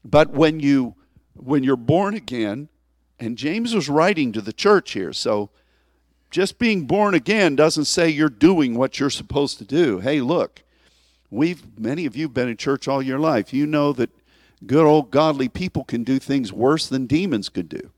[0.04, 0.96] But when you
[1.38, 2.70] when you're born again,
[3.20, 5.50] and James was writing to the church here, so
[6.36, 10.00] just being born again doesn't say you're doing what you're supposed to do.
[10.00, 10.64] Hey, look,
[11.32, 13.54] we've many of you have been in church all your life.
[13.54, 14.10] You know that
[14.66, 17.90] good old godly people can do things worse than demons could do.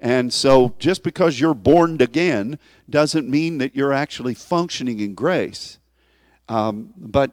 [0.00, 5.78] And so just because you're born again doesn't mean that you're actually functioning in grace.
[6.48, 7.32] Um, but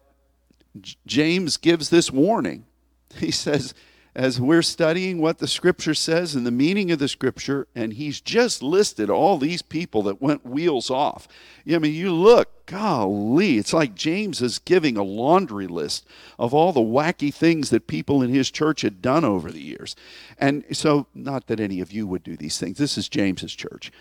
[1.06, 2.66] James gives this warning.
[3.16, 3.74] He says,
[4.18, 8.20] as we're studying what the scripture says and the meaning of the scripture, and he's
[8.20, 11.28] just listed all these people that went wheels off.
[11.72, 16.08] I mean, you look, golly, it's like James is giving a laundry list
[16.40, 19.96] of all the wacky things that people in his church had done over the years.
[20.40, 23.92] And so, not that any of you would do these things, this is James's church.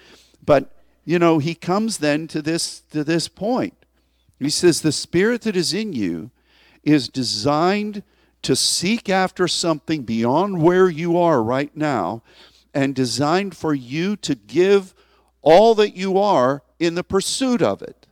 [0.42, 0.72] But,
[1.04, 3.74] you know, he comes then to this, to this point.
[4.38, 6.30] He says, The spirit that is in you
[6.84, 8.02] is designed
[8.46, 12.22] to seek after something beyond where you are right now
[12.72, 14.94] and designed for you to give
[15.42, 18.06] all that you are in the pursuit of it.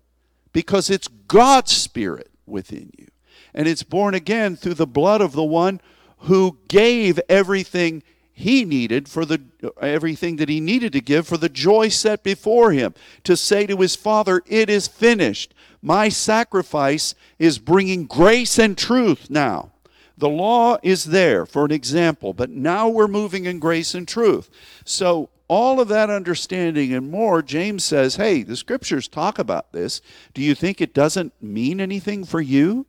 [0.52, 3.06] Because it's God's Spirit within you.
[3.54, 5.80] And it's born again through the blood of the one
[6.18, 9.40] who gave everything he needed for the
[9.80, 12.92] everything that he needed to give for the joy set before him.
[13.22, 15.54] To say to his father it is finished.
[15.80, 19.73] My sacrifice is bringing grace and truth now
[20.16, 24.48] the law is there for an example, but now we're moving in grace and truth.
[24.84, 30.00] So, all of that understanding and more, James says, hey, the scriptures talk about this.
[30.32, 32.86] Do you think it doesn't mean anything for you?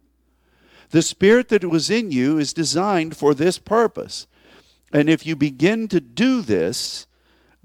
[0.91, 4.25] The spirit that was in you is designed for this purpose.
[4.93, 7.07] And if you begin to do this,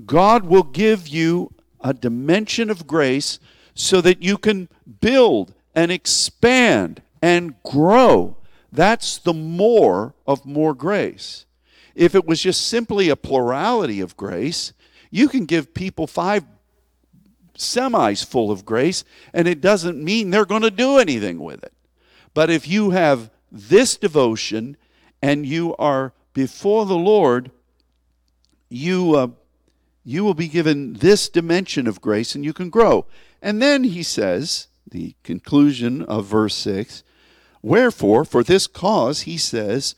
[0.05, 3.39] God will give you a dimension of grace
[3.75, 4.69] so that you can
[5.01, 8.37] build and expand and grow
[8.73, 11.47] that's the more of more grace.
[11.95, 14.73] If it was just simply a plurality of grace,
[15.11, 16.45] you can give people five
[17.57, 19.05] semis full of grace,
[19.35, 21.73] and it doesn't mean they're going to do anything with it.
[22.33, 24.77] But if you have this devotion
[25.21, 27.51] and you are before the Lord,
[28.69, 29.29] you, uh,
[30.05, 33.07] you will be given this dimension of grace and you can grow.
[33.43, 37.03] And then he says, the conclusion of verse 6
[37.63, 39.95] Wherefore, for this cause, he says,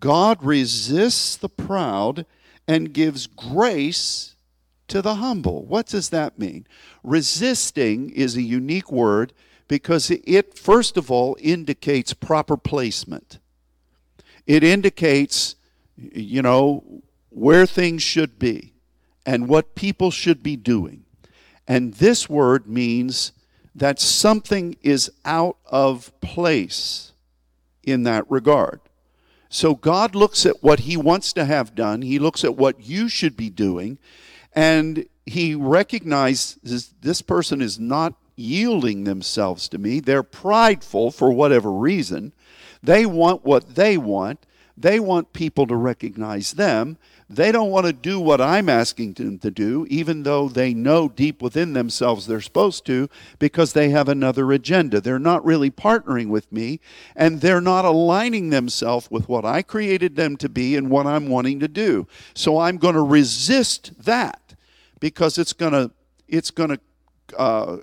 [0.00, 2.26] God resists the proud
[2.68, 4.34] and gives grace
[4.88, 5.64] to the humble.
[5.64, 6.66] What does that mean?
[7.02, 9.32] Resisting is a unique word
[9.68, 13.38] because it, first of all, indicates proper placement.
[14.46, 15.56] It indicates,
[15.96, 18.74] you know, where things should be
[19.24, 21.04] and what people should be doing.
[21.66, 23.32] And this word means
[23.76, 27.12] that something is out of place
[27.84, 28.80] in that regard.
[29.50, 33.08] So God looks at what He wants to have done, He looks at what you
[33.08, 33.98] should be doing,
[34.54, 40.00] and He recognizes this person is not yielding themselves to me.
[40.00, 42.32] They're prideful for whatever reason.
[42.82, 44.46] They want what they want.
[44.76, 46.98] They want people to recognize them.
[47.28, 51.08] They don't want to do what I'm asking them to do, even though they know
[51.08, 53.08] deep within themselves they're supposed to,
[53.40, 55.00] because they have another agenda.
[55.00, 56.78] They're not really partnering with me,
[57.16, 61.28] and they're not aligning themselves with what I created them to be and what I'm
[61.28, 62.06] wanting to do.
[62.32, 64.54] So I'm going to resist that
[65.00, 65.90] because it's going to
[66.28, 66.80] it's going to
[67.36, 67.78] uh,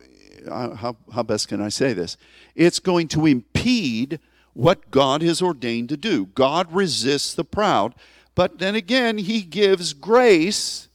[0.49, 2.17] how, how best can I say this?
[2.55, 4.19] It's going to impede
[4.53, 6.27] what God has ordained to do.
[6.27, 7.95] God resists the proud,
[8.35, 10.87] but then again, He gives grace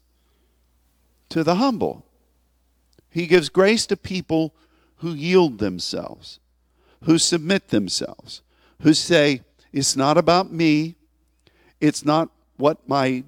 [1.28, 2.04] to the humble.
[3.10, 4.54] He gives grace to people
[4.96, 6.40] who yield themselves,
[7.04, 8.42] who submit themselves,
[8.82, 10.96] who say, It's not about me,
[11.80, 13.24] it's not what my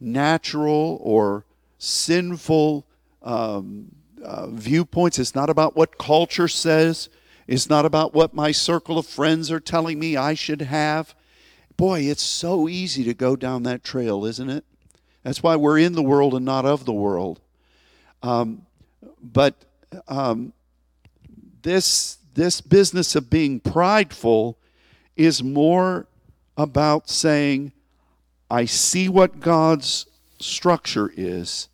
[0.00, 1.44] natural or
[1.78, 2.86] sinful
[3.22, 5.18] um, uh, viewpoints.
[5.18, 7.08] It's not about what culture says.
[7.46, 11.14] It's not about what my circle of friends are telling me I should have.
[11.76, 14.64] Boy, it's so easy to go down that trail, isn't it?
[15.22, 17.40] That's why we're in the world and not of the world.
[18.22, 18.66] Um,
[19.22, 19.54] but
[20.08, 20.52] um,
[21.62, 24.58] this this business of being prideful
[25.16, 26.06] is more
[26.56, 27.72] about saying,
[28.50, 30.06] I see what God's
[30.40, 31.68] structure is,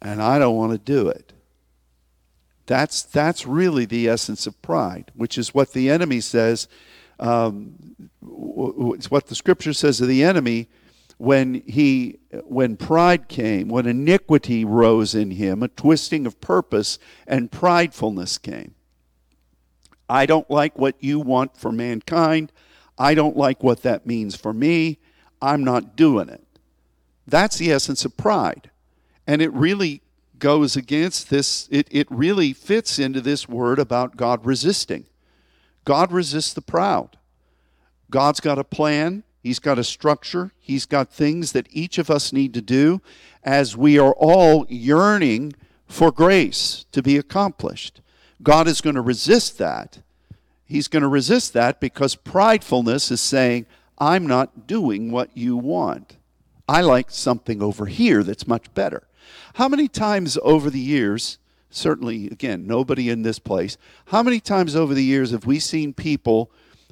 [0.00, 1.32] and I don't want to do it.
[2.66, 6.68] That's, that's really the essence of pride, which is what the enemy says.
[7.20, 7.74] Um,
[8.22, 10.68] it's what the scripture says of the enemy
[11.18, 17.50] when he when pride came when iniquity rose in him a twisting of purpose and
[17.50, 18.74] pridefulness came.
[20.08, 22.52] I don't like what you want for mankind.
[22.98, 24.98] I don't like what that means for me.
[25.40, 26.44] I'm not doing it.
[27.26, 28.70] That's the essence of pride.
[29.26, 30.02] And it really
[30.38, 35.06] goes against this, it, it really fits into this word about God resisting.
[35.84, 37.16] God resists the proud.
[38.10, 42.32] God's got a plan, He's got a structure, He's got things that each of us
[42.32, 43.00] need to do
[43.42, 45.54] as we are all yearning
[45.86, 48.00] for grace to be accomplished.
[48.42, 50.00] God is going to resist that.
[50.64, 53.66] He's going to resist that because pridefulness is saying,
[53.98, 56.16] I'm not doing what you want.
[56.68, 59.08] I like something over here that's much better.
[59.54, 61.38] How many times over the years,
[61.70, 65.92] certainly, again, nobody in this place, how many times over the years have we seen
[65.94, 66.50] people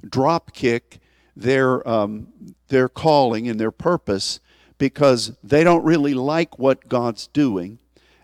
[0.09, 0.99] drop kick
[1.37, 2.29] their, um,
[2.69, 4.41] their calling and their purpose
[4.79, 7.79] because they don't really like what God's doing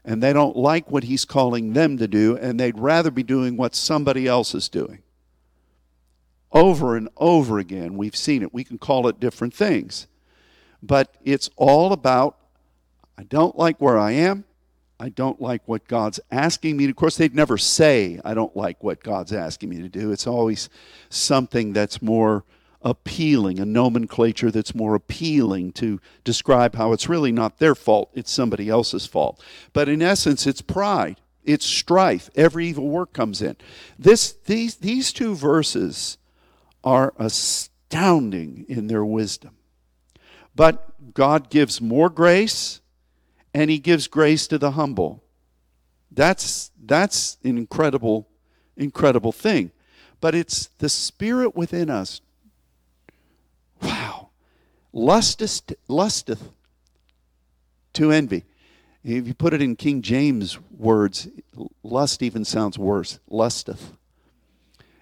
[0.04, 3.56] and they don't like what He's calling them to do and they'd rather be doing
[3.56, 5.02] what somebody else is doing?
[6.52, 8.54] Over and over again, we've seen it.
[8.54, 10.06] We can call it different things.
[10.82, 12.38] But it's all about
[13.16, 14.44] I don't like where I am.
[15.04, 16.88] I don't like what God's asking me.
[16.88, 20.12] Of course, they'd never say, I don't like what God's asking me to do.
[20.12, 20.70] It's always
[21.10, 22.46] something that's more
[22.80, 28.30] appealing, a nomenclature that's more appealing to describe how it's really not their fault, it's
[28.30, 29.44] somebody else's fault.
[29.74, 32.30] But in essence, it's pride, it's strife.
[32.34, 33.56] Every evil work comes in.
[33.98, 36.16] This, these, these two verses
[36.82, 39.54] are astounding in their wisdom.
[40.56, 42.80] But God gives more grace
[43.54, 45.22] and he gives grace to the humble.
[46.10, 48.28] That's that's an incredible
[48.76, 49.70] incredible thing.
[50.20, 52.20] But it's the spirit within us.
[53.82, 54.30] Wow.
[54.92, 56.50] Lusteth, lusteth
[57.94, 58.44] to envy.
[59.02, 61.28] If you put it in King James words,
[61.82, 63.18] lust even sounds worse.
[63.28, 63.92] Lusteth.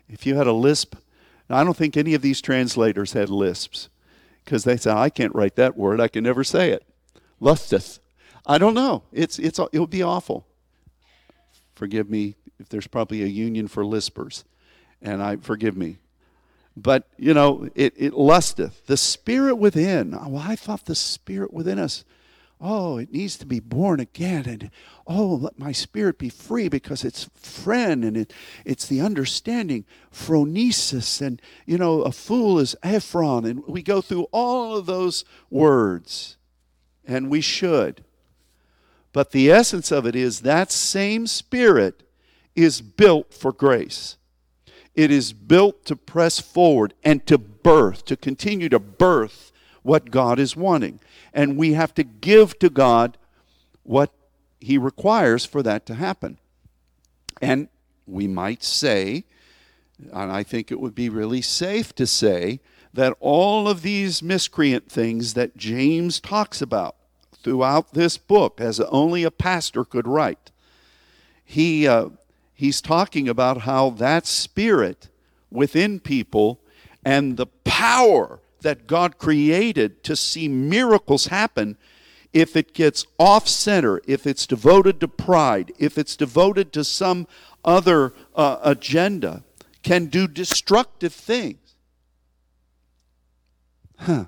[0.09, 0.97] If you had a lisp,
[1.49, 3.89] I don't think any of these translators had lisps
[4.45, 6.01] because they said, I can't write that word.
[6.01, 6.85] I can never say it.
[7.39, 8.01] Lusteth.
[8.47, 9.05] I don't know.
[9.13, 10.47] It's it's it would be awful.
[11.75, 14.45] Forgive me if there's probably a union for lispers,
[15.01, 15.99] and I forgive me.
[16.77, 20.15] But you know, it, it lusteth the spirit within.
[20.15, 22.05] Oh, well, I thought the spirit within us.
[22.65, 24.71] Oh, it needs to be born again, and
[25.05, 28.33] oh, let my spirit be free because it's friend and it,
[28.65, 34.29] it's the understanding, phronesis, and you know, a fool is aphron, and we go through
[34.31, 36.37] all of those words,
[37.05, 38.05] and we should.
[39.13, 42.03] But the essence of it is that same spirit
[42.55, 44.17] is built for grace.
[44.95, 49.53] It is built to press forward and to birth, to continue to birth
[49.83, 51.01] what God is wanting.
[51.33, 53.17] And we have to give to God
[53.83, 54.13] what
[54.61, 56.39] He requires for that to happen.
[57.41, 57.69] And
[58.07, 59.25] we might say,
[60.13, 62.61] and I think it would be really safe to say,
[62.93, 66.97] that all of these miscreant things that James talks about,
[67.43, 70.51] throughout this book, as only a pastor could write.
[71.45, 72.11] He, uh,
[72.55, 75.09] he's talking about how that spirit
[75.51, 76.61] within people
[77.05, 81.77] and the power that God created to see miracles happen,
[82.33, 87.27] if it gets off center, if it's devoted to pride, if it's devoted to some
[87.65, 89.43] other uh, agenda,
[89.83, 91.75] can do destructive things.
[93.99, 94.27] Huh.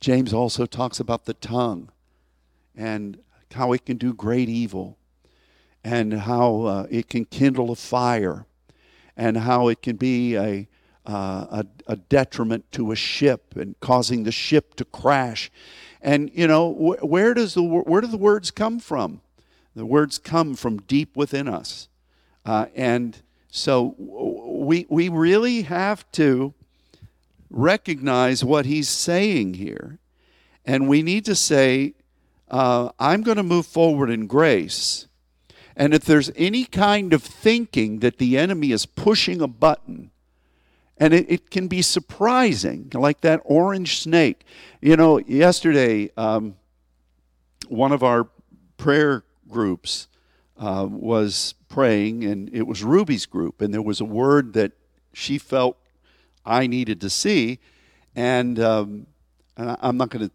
[0.00, 1.90] James also talks about the tongue
[2.74, 3.18] and
[3.52, 4.96] how it can do great evil
[5.84, 8.46] and how uh, it can kindle a fire
[9.16, 10.68] and how it can be a,
[11.06, 15.50] uh, a, a, detriment to a ship and causing the ship to crash.
[16.00, 19.20] And, you know, wh- where, does the, where do the words come from?
[19.74, 21.88] The words come from deep within us.
[22.44, 26.54] Uh, and so we, we really have to
[27.50, 29.98] recognize what he's saying here.
[30.64, 31.94] And we need to say,
[32.48, 35.06] uh, I'm going to move forward in grace.
[35.76, 40.10] And if there's any kind of thinking that the enemy is pushing a button,
[40.98, 44.44] and it, it can be surprising, like that orange snake.
[44.80, 46.56] You know, yesterday, um,
[47.68, 48.28] one of our
[48.76, 50.08] prayer groups
[50.58, 54.72] uh, was praying, and it was Ruby's group, and there was a word that
[55.14, 55.78] she felt
[56.50, 57.60] I needed to see,
[58.14, 59.06] and, um,
[59.56, 60.34] and I'm not going to.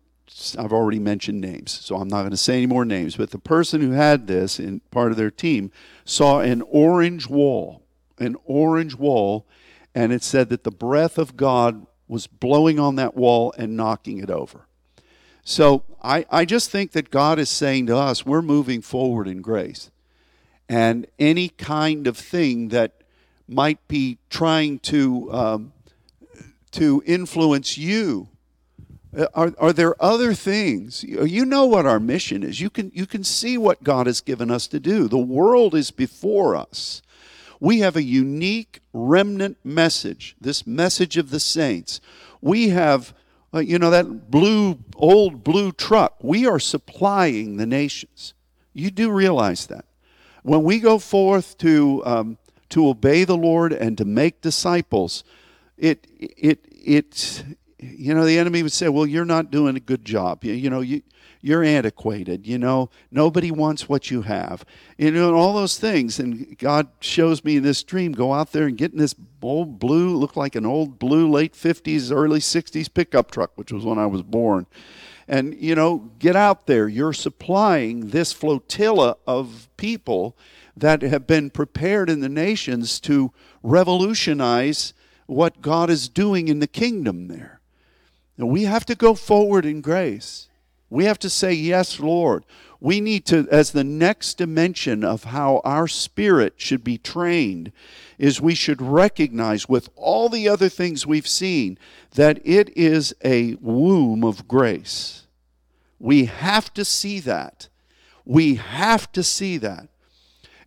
[0.59, 3.15] I've already mentioned names, so I'm not going to say any more names.
[3.15, 5.71] But the person who had this in part of their team
[6.03, 7.83] saw an orange wall,
[8.17, 9.45] an orange wall,
[9.93, 14.17] and it said that the breath of God was blowing on that wall and knocking
[14.17, 14.67] it over.
[15.43, 19.41] So I, I just think that God is saying to us, we're moving forward in
[19.41, 19.91] grace
[20.67, 23.03] and any kind of thing that
[23.47, 25.73] might be trying to um,
[26.75, 28.29] to influence you.
[29.15, 31.03] Uh, are, are there other things?
[31.03, 32.59] You know what our mission is.
[32.59, 35.07] You can, you can see what God has given us to do.
[35.07, 37.01] The world is before us.
[37.59, 42.01] We have a unique remnant message, this message of the saints.
[42.41, 43.13] We have,
[43.53, 46.17] uh, you know, that blue, old blue truck.
[46.21, 48.33] We are supplying the nations.
[48.73, 49.85] You do realize that
[50.43, 52.37] when we go forth to um,
[52.69, 55.23] to obey the Lord and to make disciples,
[55.77, 57.43] it it it
[57.79, 60.43] you know the enemy would say, well, you're not doing a good job.
[60.43, 61.01] You, you know you
[61.41, 62.47] you're antiquated.
[62.47, 64.65] You know nobody wants what you have.
[64.97, 66.19] You know and all those things.
[66.19, 69.79] And God shows me in this dream, go out there and get in this old
[69.79, 73.99] blue, look like an old blue late 50s, early 60s pickup truck, which was when
[73.99, 74.65] I was born
[75.27, 76.87] and, you know, get out there.
[76.87, 80.37] You're supplying this flotilla of people
[80.77, 83.31] that have been prepared in the nations to
[83.63, 84.93] revolutionize
[85.25, 87.59] what God is doing in the kingdom there.
[88.37, 90.49] We have to go forward in grace.
[90.89, 92.43] We have to say, Yes, Lord.
[92.81, 97.71] We need to, as the next dimension of how our spirit should be trained,
[98.19, 101.79] is we should recognize with all the other things we've seen
[102.13, 105.25] that it is a womb of grace.
[105.99, 107.69] We have to see that.
[108.23, 109.87] We have to see that.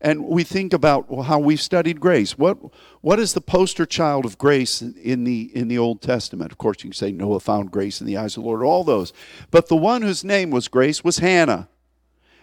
[0.01, 2.39] And we think about how we've studied grace.
[2.39, 2.59] What,
[3.01, 6.53] what is the poster child of grace in the, in the Old Testament?
[6.53, 8.85] Of course, you can say Noah found grace in the eyes of the Lord, all
[8.85, 9.13] those.
[9.51, 11.69] But the one whose name was grace was Hannah,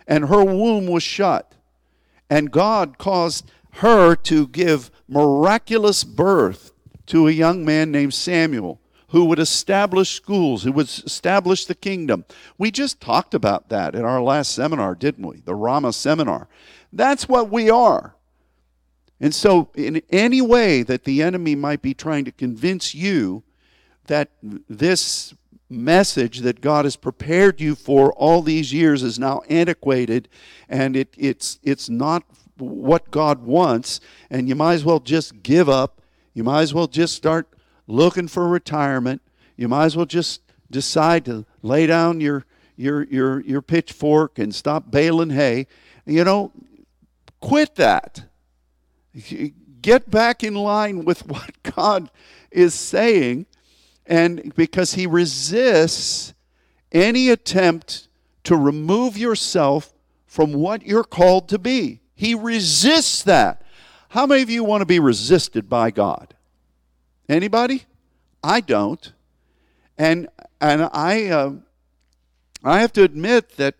[0.06, 1.54] and her womb was shut.
[2.30, 6.72] And God caused her to give miraculous birth
[7.06, 12.26] to a young man named Samuel who would establish schools, who would establish the kingdom.
[12.58, 15.40] We just talked about that in our last seminar, didn't we?
[15.40, 16.50] The Rama seminar.
[16.96, 18.16] That's what we are.
[19.20, 23.44] And so, in any way that the enemy might be trying to convince you
[24.08, 25.34] that this
[25.70, 30.30] message that God has prepared you for all these years is now antiquated
[30.70, 32.24] and it, it's, it's not
[32.58, 36.02] what God wants, and you might as well just give up.
[36.34, 37.48] You might as well just start
[37.88, 39.22] looking for retirement.
[39.58, 40.42] You might as well just
[40.72, 42.46] decide to lay down your,
[42.78, 45.68] your, your, your pitchfork and stop baling hay.
[46.06, 46.52] You know,
[47.46, 48.26] quit that.
[49.82, 52.10] Get back in line with what God
[52.50, 53.46] is saying,
[54.06, 56.34] and because He resists
[56.92, 58.08] any attempt
[58.46, 59.94] to remove yourself
[60.26, 62.02] from what you're called to be.
[62.16, 63.62] He resists that.
[64.10, 66.34] How many of you want to be resisted by God?
[67.30, 67.84] Anybody?
[68.44, 69.14] I don't.
[69.98, 70.30] And
[70.60, 71.54] and I uh,
[72.64, 73.76] I have to admit that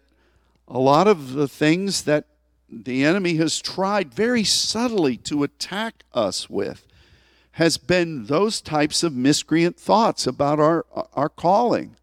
[0.68, 2.26] a lot of the things that
[2.70, 6.86] the enemy has tried very subtly to attack us with
[7.54, 11.96] has been those types of miscreant thoughts about our our calling.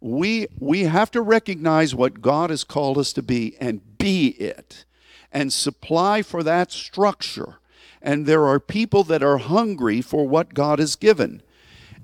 [0.00, 4.84] We we have to recognize what God has called us to be and be it
[5.32, 7.58] and supply for that structure
[8.06, 11.42] and there are people that are hungry for what God has given.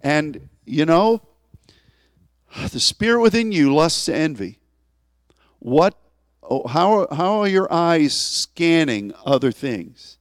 [0.03, 1.23] And you know,
[2.71, 4.59] the spirit within you lusts to envy.
[5.61, 5.97] What,
[6.61, 10.19] how, how are your eyes scanning other things?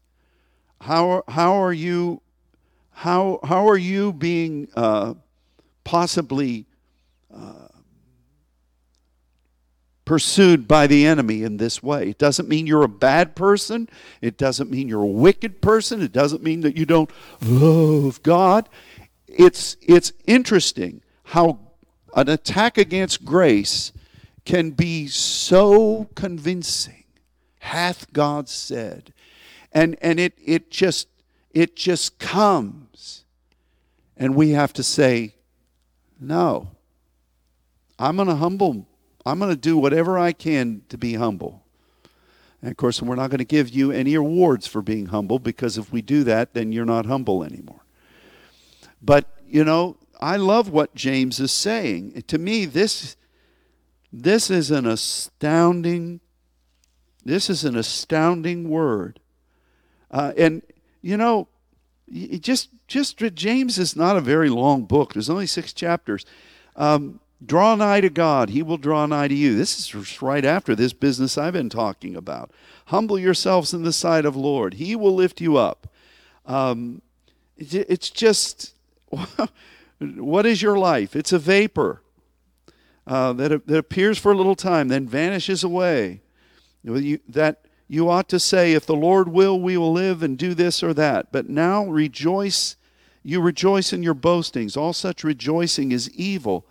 [0.81, 2.21] How, how are you,
[2.91, 5.15] how, how are you being uh,
[5.83, 6.65] possibly
[7.33, 7.67] uh,
[10.11, 12.09] pursued by the enemy in this way.
[12.09, 13.87] It doesn't mean you're a bad person.
[14.19, 16.01] It doesn't mean you're a wicked person.
[16.01, 17.09] It doesn't mean that you don't
[17.41, 18.67] love God.
[19.25, 21.59] It's, it's interesting how
[22.13, 23.93] an attack against grace
[24.45, 27.03] can be so convincing.
[27.59, 29.13] Hath God said?
[29.71, 31.07] And, and it, it just
[31.51, 33.25] it just comes.
[34.17, 35.35] And we have to say,
[36.19, 36.71] no.
[37.99, 38.87] I'm going to humble
[39.25, 41.63] I'm going to do whatever I can to be humble.
[42.61, 45.77] And of course, we're not going to give you any awards for being humble because
[45.77, 47.81] if we do that, then you're not humble anymore.
[49.01, 52.23] But, you know, I love what James is saying.
[52.27, 53.15] To me, this,
[54.11, 56.19] this is an astounding,
[57.23, 59.19] this is an astounding word.
[60.09, 60.61] Uh, and,
[61.01, 61.47] you know,
[62.39, 65.13] just, just James is not a very long book.
[65.13, 66.25] There's only six chapters.
[66.75, 69.55] Um, Draw nigh to God, He will draw nigh to you.
[69.55, 72.51] This is right after this business I've been talking about.
[72.87, 75.87] Humble yourselves in the sight of Lord, He will lift you up.
[76.45, 77.01] Um,
[77.57, 78.73] it's just,
[79.99, 81.15] what is your life?
[81.15, 82.00] It's a vapor
[83.07, 86.21] uh, that, that appears for a little time, then vanishes away.
[86.83, 90.53] You, that you ought to say, if the Lord will, we will live and do
[90.53, 91.31] this or that.
[91.31, 92.75] But now rejoice,
[93.23, 94.77] you rejoice in your boastings.
[94.77, 96.65] All such rejoicing is evil.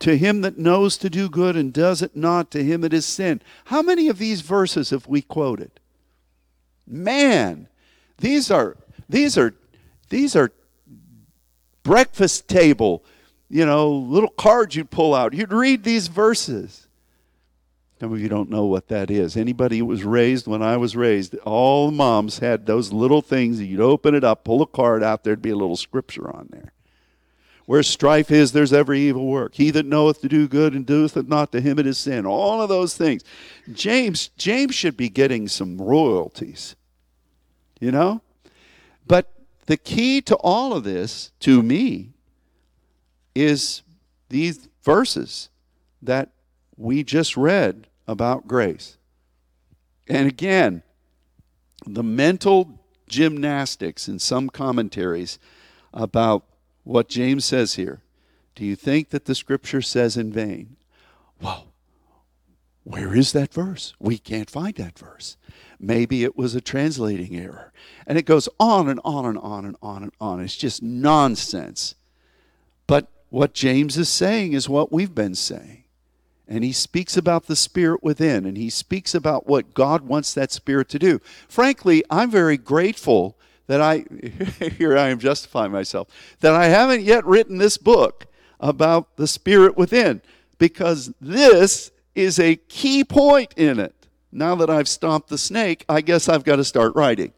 [0.00, 3.04] To him that knows to do good and does it not, to him it is
[3.04, 3.42] sin.
[3.66, 5.78] How many of these verses have we quoted?
[6.86, 7.68] Man,
[8.18, 8.76] these are
[9.08, 9.54] these are
[10.08, 10.52] these are
[11.82, 13.04] breakfast table,
[13.50, 15.34] you know, little cards you'd pull out.
[15.34, 16.86] You'd read these verses.
[17.98, 19.36] Some of you don't know what that is.
[19.36, 23.60] Anybody who was raised when I was raised, all the moms had those little things.
[23.60, 26.72] You'd open it up, pull a card out, there'd be a little scripture on there.
[27.66, 29.54] Where strife is, there's every evil work.
[29.56, 32.24] He that knoweth to do good and doeth it not to him it is sin.
[32.24, 33.22] All of those things.
[33.72, 36.74] James, James should be getting some royalties.
[37.80, 38.22] You know?
[39.06, 39.30] But
[39.66, 42.10] the key to all of this, to me,
[43.34, 43.82] is
[44.28, 45.48] these verses
[46.02, 46.30] that
[46.76, 48.96] we just read about grace.
[50.08, 50.82] And again,
[51.86, 55.38] the mental gymnastics in some commentaries
[55.92, 56.44] about
[56.84, 58.00] what James says here.
[58.54, 60.76] Do you think that the scripture says in vain?
[61.40, 61.68] Well,
[62.84, 63.94] where is that verse?
[63.98, 65.36] We can't find that verse.
[65.78, 67.72] Maybe it was a translating error.
[68.06, 70.40] And it goes on and on and on and on and on.
[70.40, 71.94] It's just nonsense.
[73.30, 75.84] What James is saying is what we've been saying.
[76.48, 80.50] And he speaks about the spirit within, and he speaks about what God wants that
[80.50, 81.20] spirit to do.
[81.48, 84.04] Frankly, I'm very grateful that I,
[84.78, 86.08] here I am justifying myself,
[86.40, 88.26] that I haven't yet written this book
[88.58, 90.22] about the spirit within,
[90.58, 93.94] because this is a key point in it.
[94.32, 97.32] Now that I've stomped the snake, I guess I've got to start writing.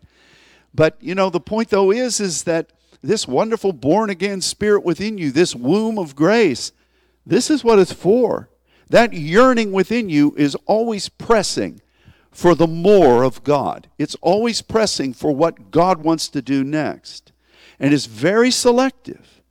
[0.74, 2.72] But you know, the point though is, is that
[3.02, 6.72] this wonderful born again spirit within you, this womb of grace,
[7.26, 8.48] this is what it's for.
[8.88, 11.80] That yearning within you is always pressing
[12.30, 13.88] for the more of God.
[13.98, 17.32] It's always pressing for what God wants to do next.
[17.78, 19.42] And is very selective.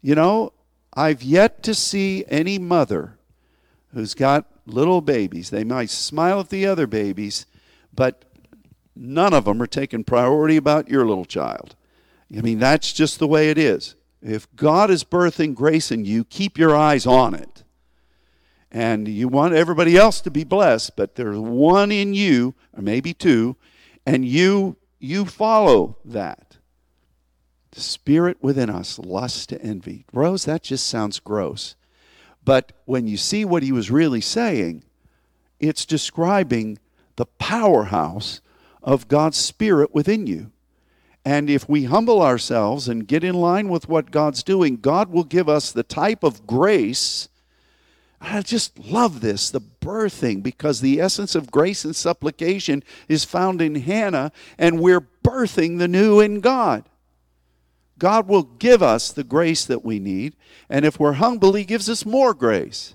[0.00, 0.52] You know,
[0.94, 3.18] I've yet to see any mother
[3.92, 5.50] who's got little babies.
[5.50, 7.46] They might smile at the other babies,
[7.94, 8.24] but
[8.96, 11.76] none of them are taking priority about your little child.
[12.36, 13.96] I mean, that's just the way it is.
[14.22, 17.64] If God is birthing grace in you, keep your eyes on it
[18.72, 23.12] and you want everybody else to be blessed, but there's one in you, or maybe
[23.12, 23.56] two,
[24.06, 26.58] and you you follow that.
[27.72, 30.04] The spirit within us, lust to envy.
[30.12, 31.74] Rose, that just sounds gross.
[32.44, 34.84] But when you see what he was really saying,
[35.58, 36.78] it's describing
[37.16, 38.40] the powerhouse
[38.82, 40.50] of God's spirit within you.
[41.24, 45.24] And if we humble ourselves and get in line with what God's doing, God will
[45.24, 47.28] give us the type of grace
[48.20, 53.62] I just love this, the birthing, because the essence of grace and supplication is found
[53.62, 56.84] in Hannah, and we're birthing the new in God.
[57.98, 60.36] God will give us the grace that we need,
[60.68, 62.94] and if we're humble, He gives us more grace.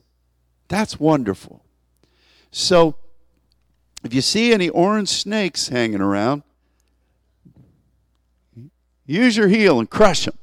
[0.68, 1.64] That's wonderful.
[2.52, 2.96] So,
[4.04, 6.44] if you see any orange snakes hanging around,
[9.06, 10.38] use your heel and crush them.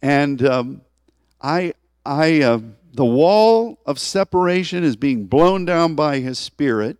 [0.00, 0.80] And um,
[1.40, 1.74] I,
[2.04, 2.60] I, uh,
[2.92, 6.98] the wall of separation is being blown down by His Spirit.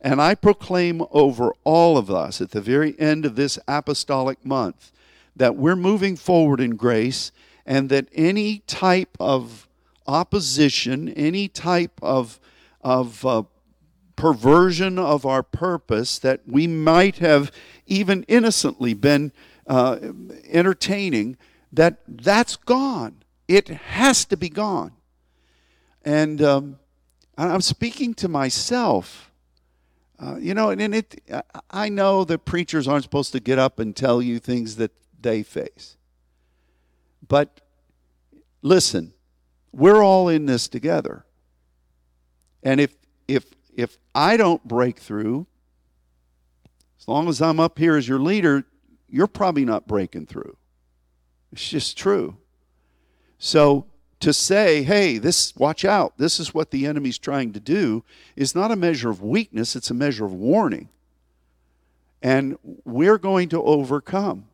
[0.00, 4.90] And I proclaim over all of us at the very end of this apostolic month
[5.36, 7.30] that we're moving forward in grace
[7.64, 9.68] and that any type of
[10.06, 12.40] opposition, any type of,
[12.80, 13.44] of uh,
[14.16, 17.52] perversion of our purpose that we might have
[17.86, 19.32] even innocently been
[19.66, 19.98] uh,
[20.48, 21.36] entertaining,
[21.72, 23.22] that that's gone.
[23.48, 24.92] It has to be gone.
[26.04, 26.78] And um,
[27.36, 29.30] I'm speaking to myself.
[30.18, 31.20] Uh, you know, and, and it,
[31.70, 35.42] I know that preachers aren't supposed to get up and tell you things that they
[35.42, 35.96] face.
[37.26, 37.60] But
[38.60, 39.14] listen,
[39.72, 41.24] we're all in this together.
[42.62, 42.94] And if
[43.26, 45.46] if if I don't break through,
[47.00, 48.64] as long as I'm up here as your leader,
[49.12, 50.56] you're probably not breaking through.
[51.52, 52.38] It's just true.
[53.38, 53.86] So
[54.20, 58.04] to say, hey, this watch out, this is what the enemy's trying to do
[58.36, 60.88] is not a measure of weakness, it's a measure of warning.
[62.22, 64.48] And we're going to overcome.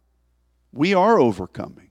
[0.73, 1.88] We are overcoming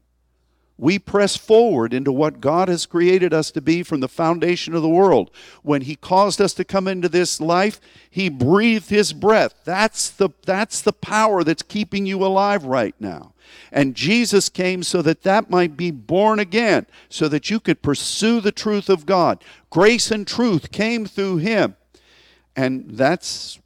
[0.78, 4.82] we press forward into what God has created us to be from the foundation of
[4.82, 5.32] the world.
[5.64, 9.56] When He caused us to come into this life, He breathed His breath.
[9.64, 13.34] That's the, that's the power that's keeping you alive right now.
[13.72, 18.40] And Jesus came so that that might be born again, so that you could pursue
[18.40, 19.44] the truth of God.
[19.70, 21.76] Grace and truth came through Him.
[22.56, 23.60] And that's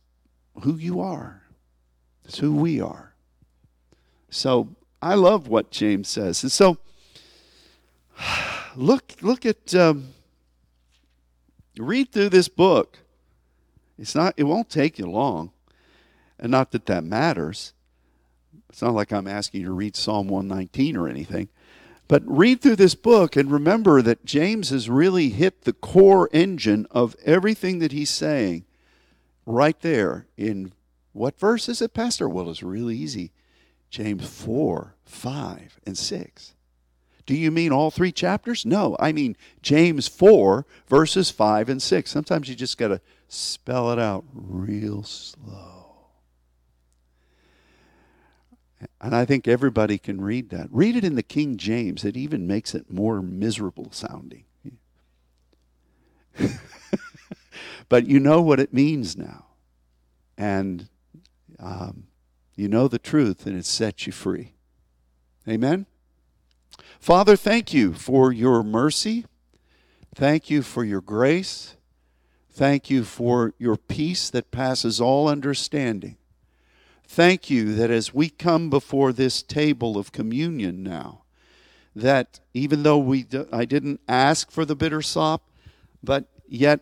[0.62, 1.44] who you are,
[2.24, 3.14] that's who we are.
[4.30, 6.44] So I love what James says.
[6.44, 6.78] And so,
[8.76, 10.10] look look at um,
[11.78, 13.00] read through this book.
[13.98, 15.52] It's not it won't take you long.
[16.40, 17.74] And not that that matters.
[18.70, 21.50] It's not like I'm asking you to read Psalm 119 or anything.
[22.08, 26.88] But read through this book and remember that James has really hit the core engine
[26.90, 28.66] of everything that he's saying
[29.46, 30.74] right there in
[31.14, 32.28] what verse is it, Pastor?
[32.28, 33.32] Well, it's really easy.
[33.90, 36.54] James 4, 5, and 6.
[37.32, 38.66] Do you mean all three chapters?
[38.66, 42.12] No, I mean James 4, verses 5 and 6.
[42.12, 46.10] Sometimes you just got to spell it out real slow.
[49.00, 50.68] And I think everybody can read that.
[50.72, 54.44] Read it in the King James, it even makes it more miserable sounding.
[57.88, 59.46] but you know what it means now.
[60.38, 60.90] And
[61.60, 62.08] um,
[62.58, 64.52] you know the truth, and it sets you free.
[65.48, 65.86] Amen?
[67.02, 69.26] Father, thank you for your mercy.
[70.14, 71.76] Thank you for your grace.
[72.52, 76.18] Thank you for your peace that passes all understanding.
[77.08, 81.24] Thank you that as we come before this table of communion now,
[81.96, 85.50] that even though we I didn't ask for the bitter sop,
[86.04, 86.82] but yet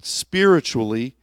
[0.00, 1.16] spiritually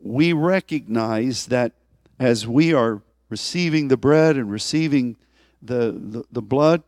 [0.00, 1.72] we recognize that
[2.18, 5.16] as we are receiving the bread and receiving
[5.60, 6.82] the, the, the blood,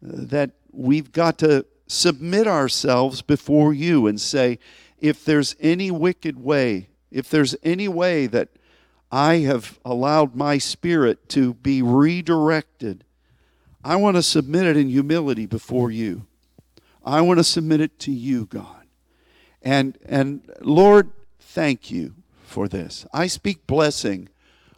[0.00, 4.58] that we've got to submit ourselves before you and say,
[4.98, 8.48] if there's any wicked way, if there's any way that
[9.10, 13.04] I have allowed my spirit to be redirected,
[13.82, 16.26] I want to submit it in humility before you.
[17.04, 18.86] I want to submit it to you, God.
[19.62, 23.06] And and Lord, thank you for this.
[23.12, 24.28] I speak blessing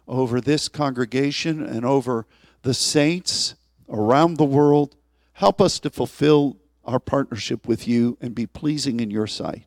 [0.07, 2.25] over this congregation and over
[2.61, 3.55] the saints
[3.89, 4.95] around the world
[5.41, 9.65] Help us to fulfill our partnership with you and be pleasing in your sight.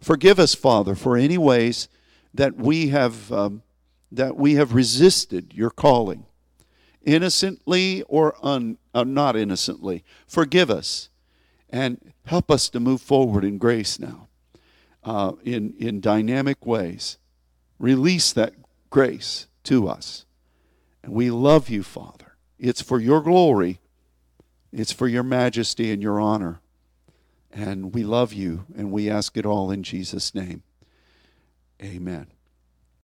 [0.00, 1.88] Forgive us, Father, for any ways
[2.32, 3.62] that we have um,
[4.10, 6.24] that we have resisted your calling,
[7.02, 10.02] innocently or un, uh, not innocently.
[10.26, 11.10] Forgive us,
[11.68, 14.28] and help us to move forward in grace now,
[15.02, 17.18] uh, in in dynamic ways.
[17.78, 18.54] Release that
[18.88, 20.24] grace to us,
[21.02, 22.38] and we love you, Father.
[22.58, 23.80] It's for your glory
[24.74, 26.60] it's for your majesty and your honor.
[27.52, 30.64] And we love you, and we ask it all in Jesus' name.
[31.80, 32.33] Amen.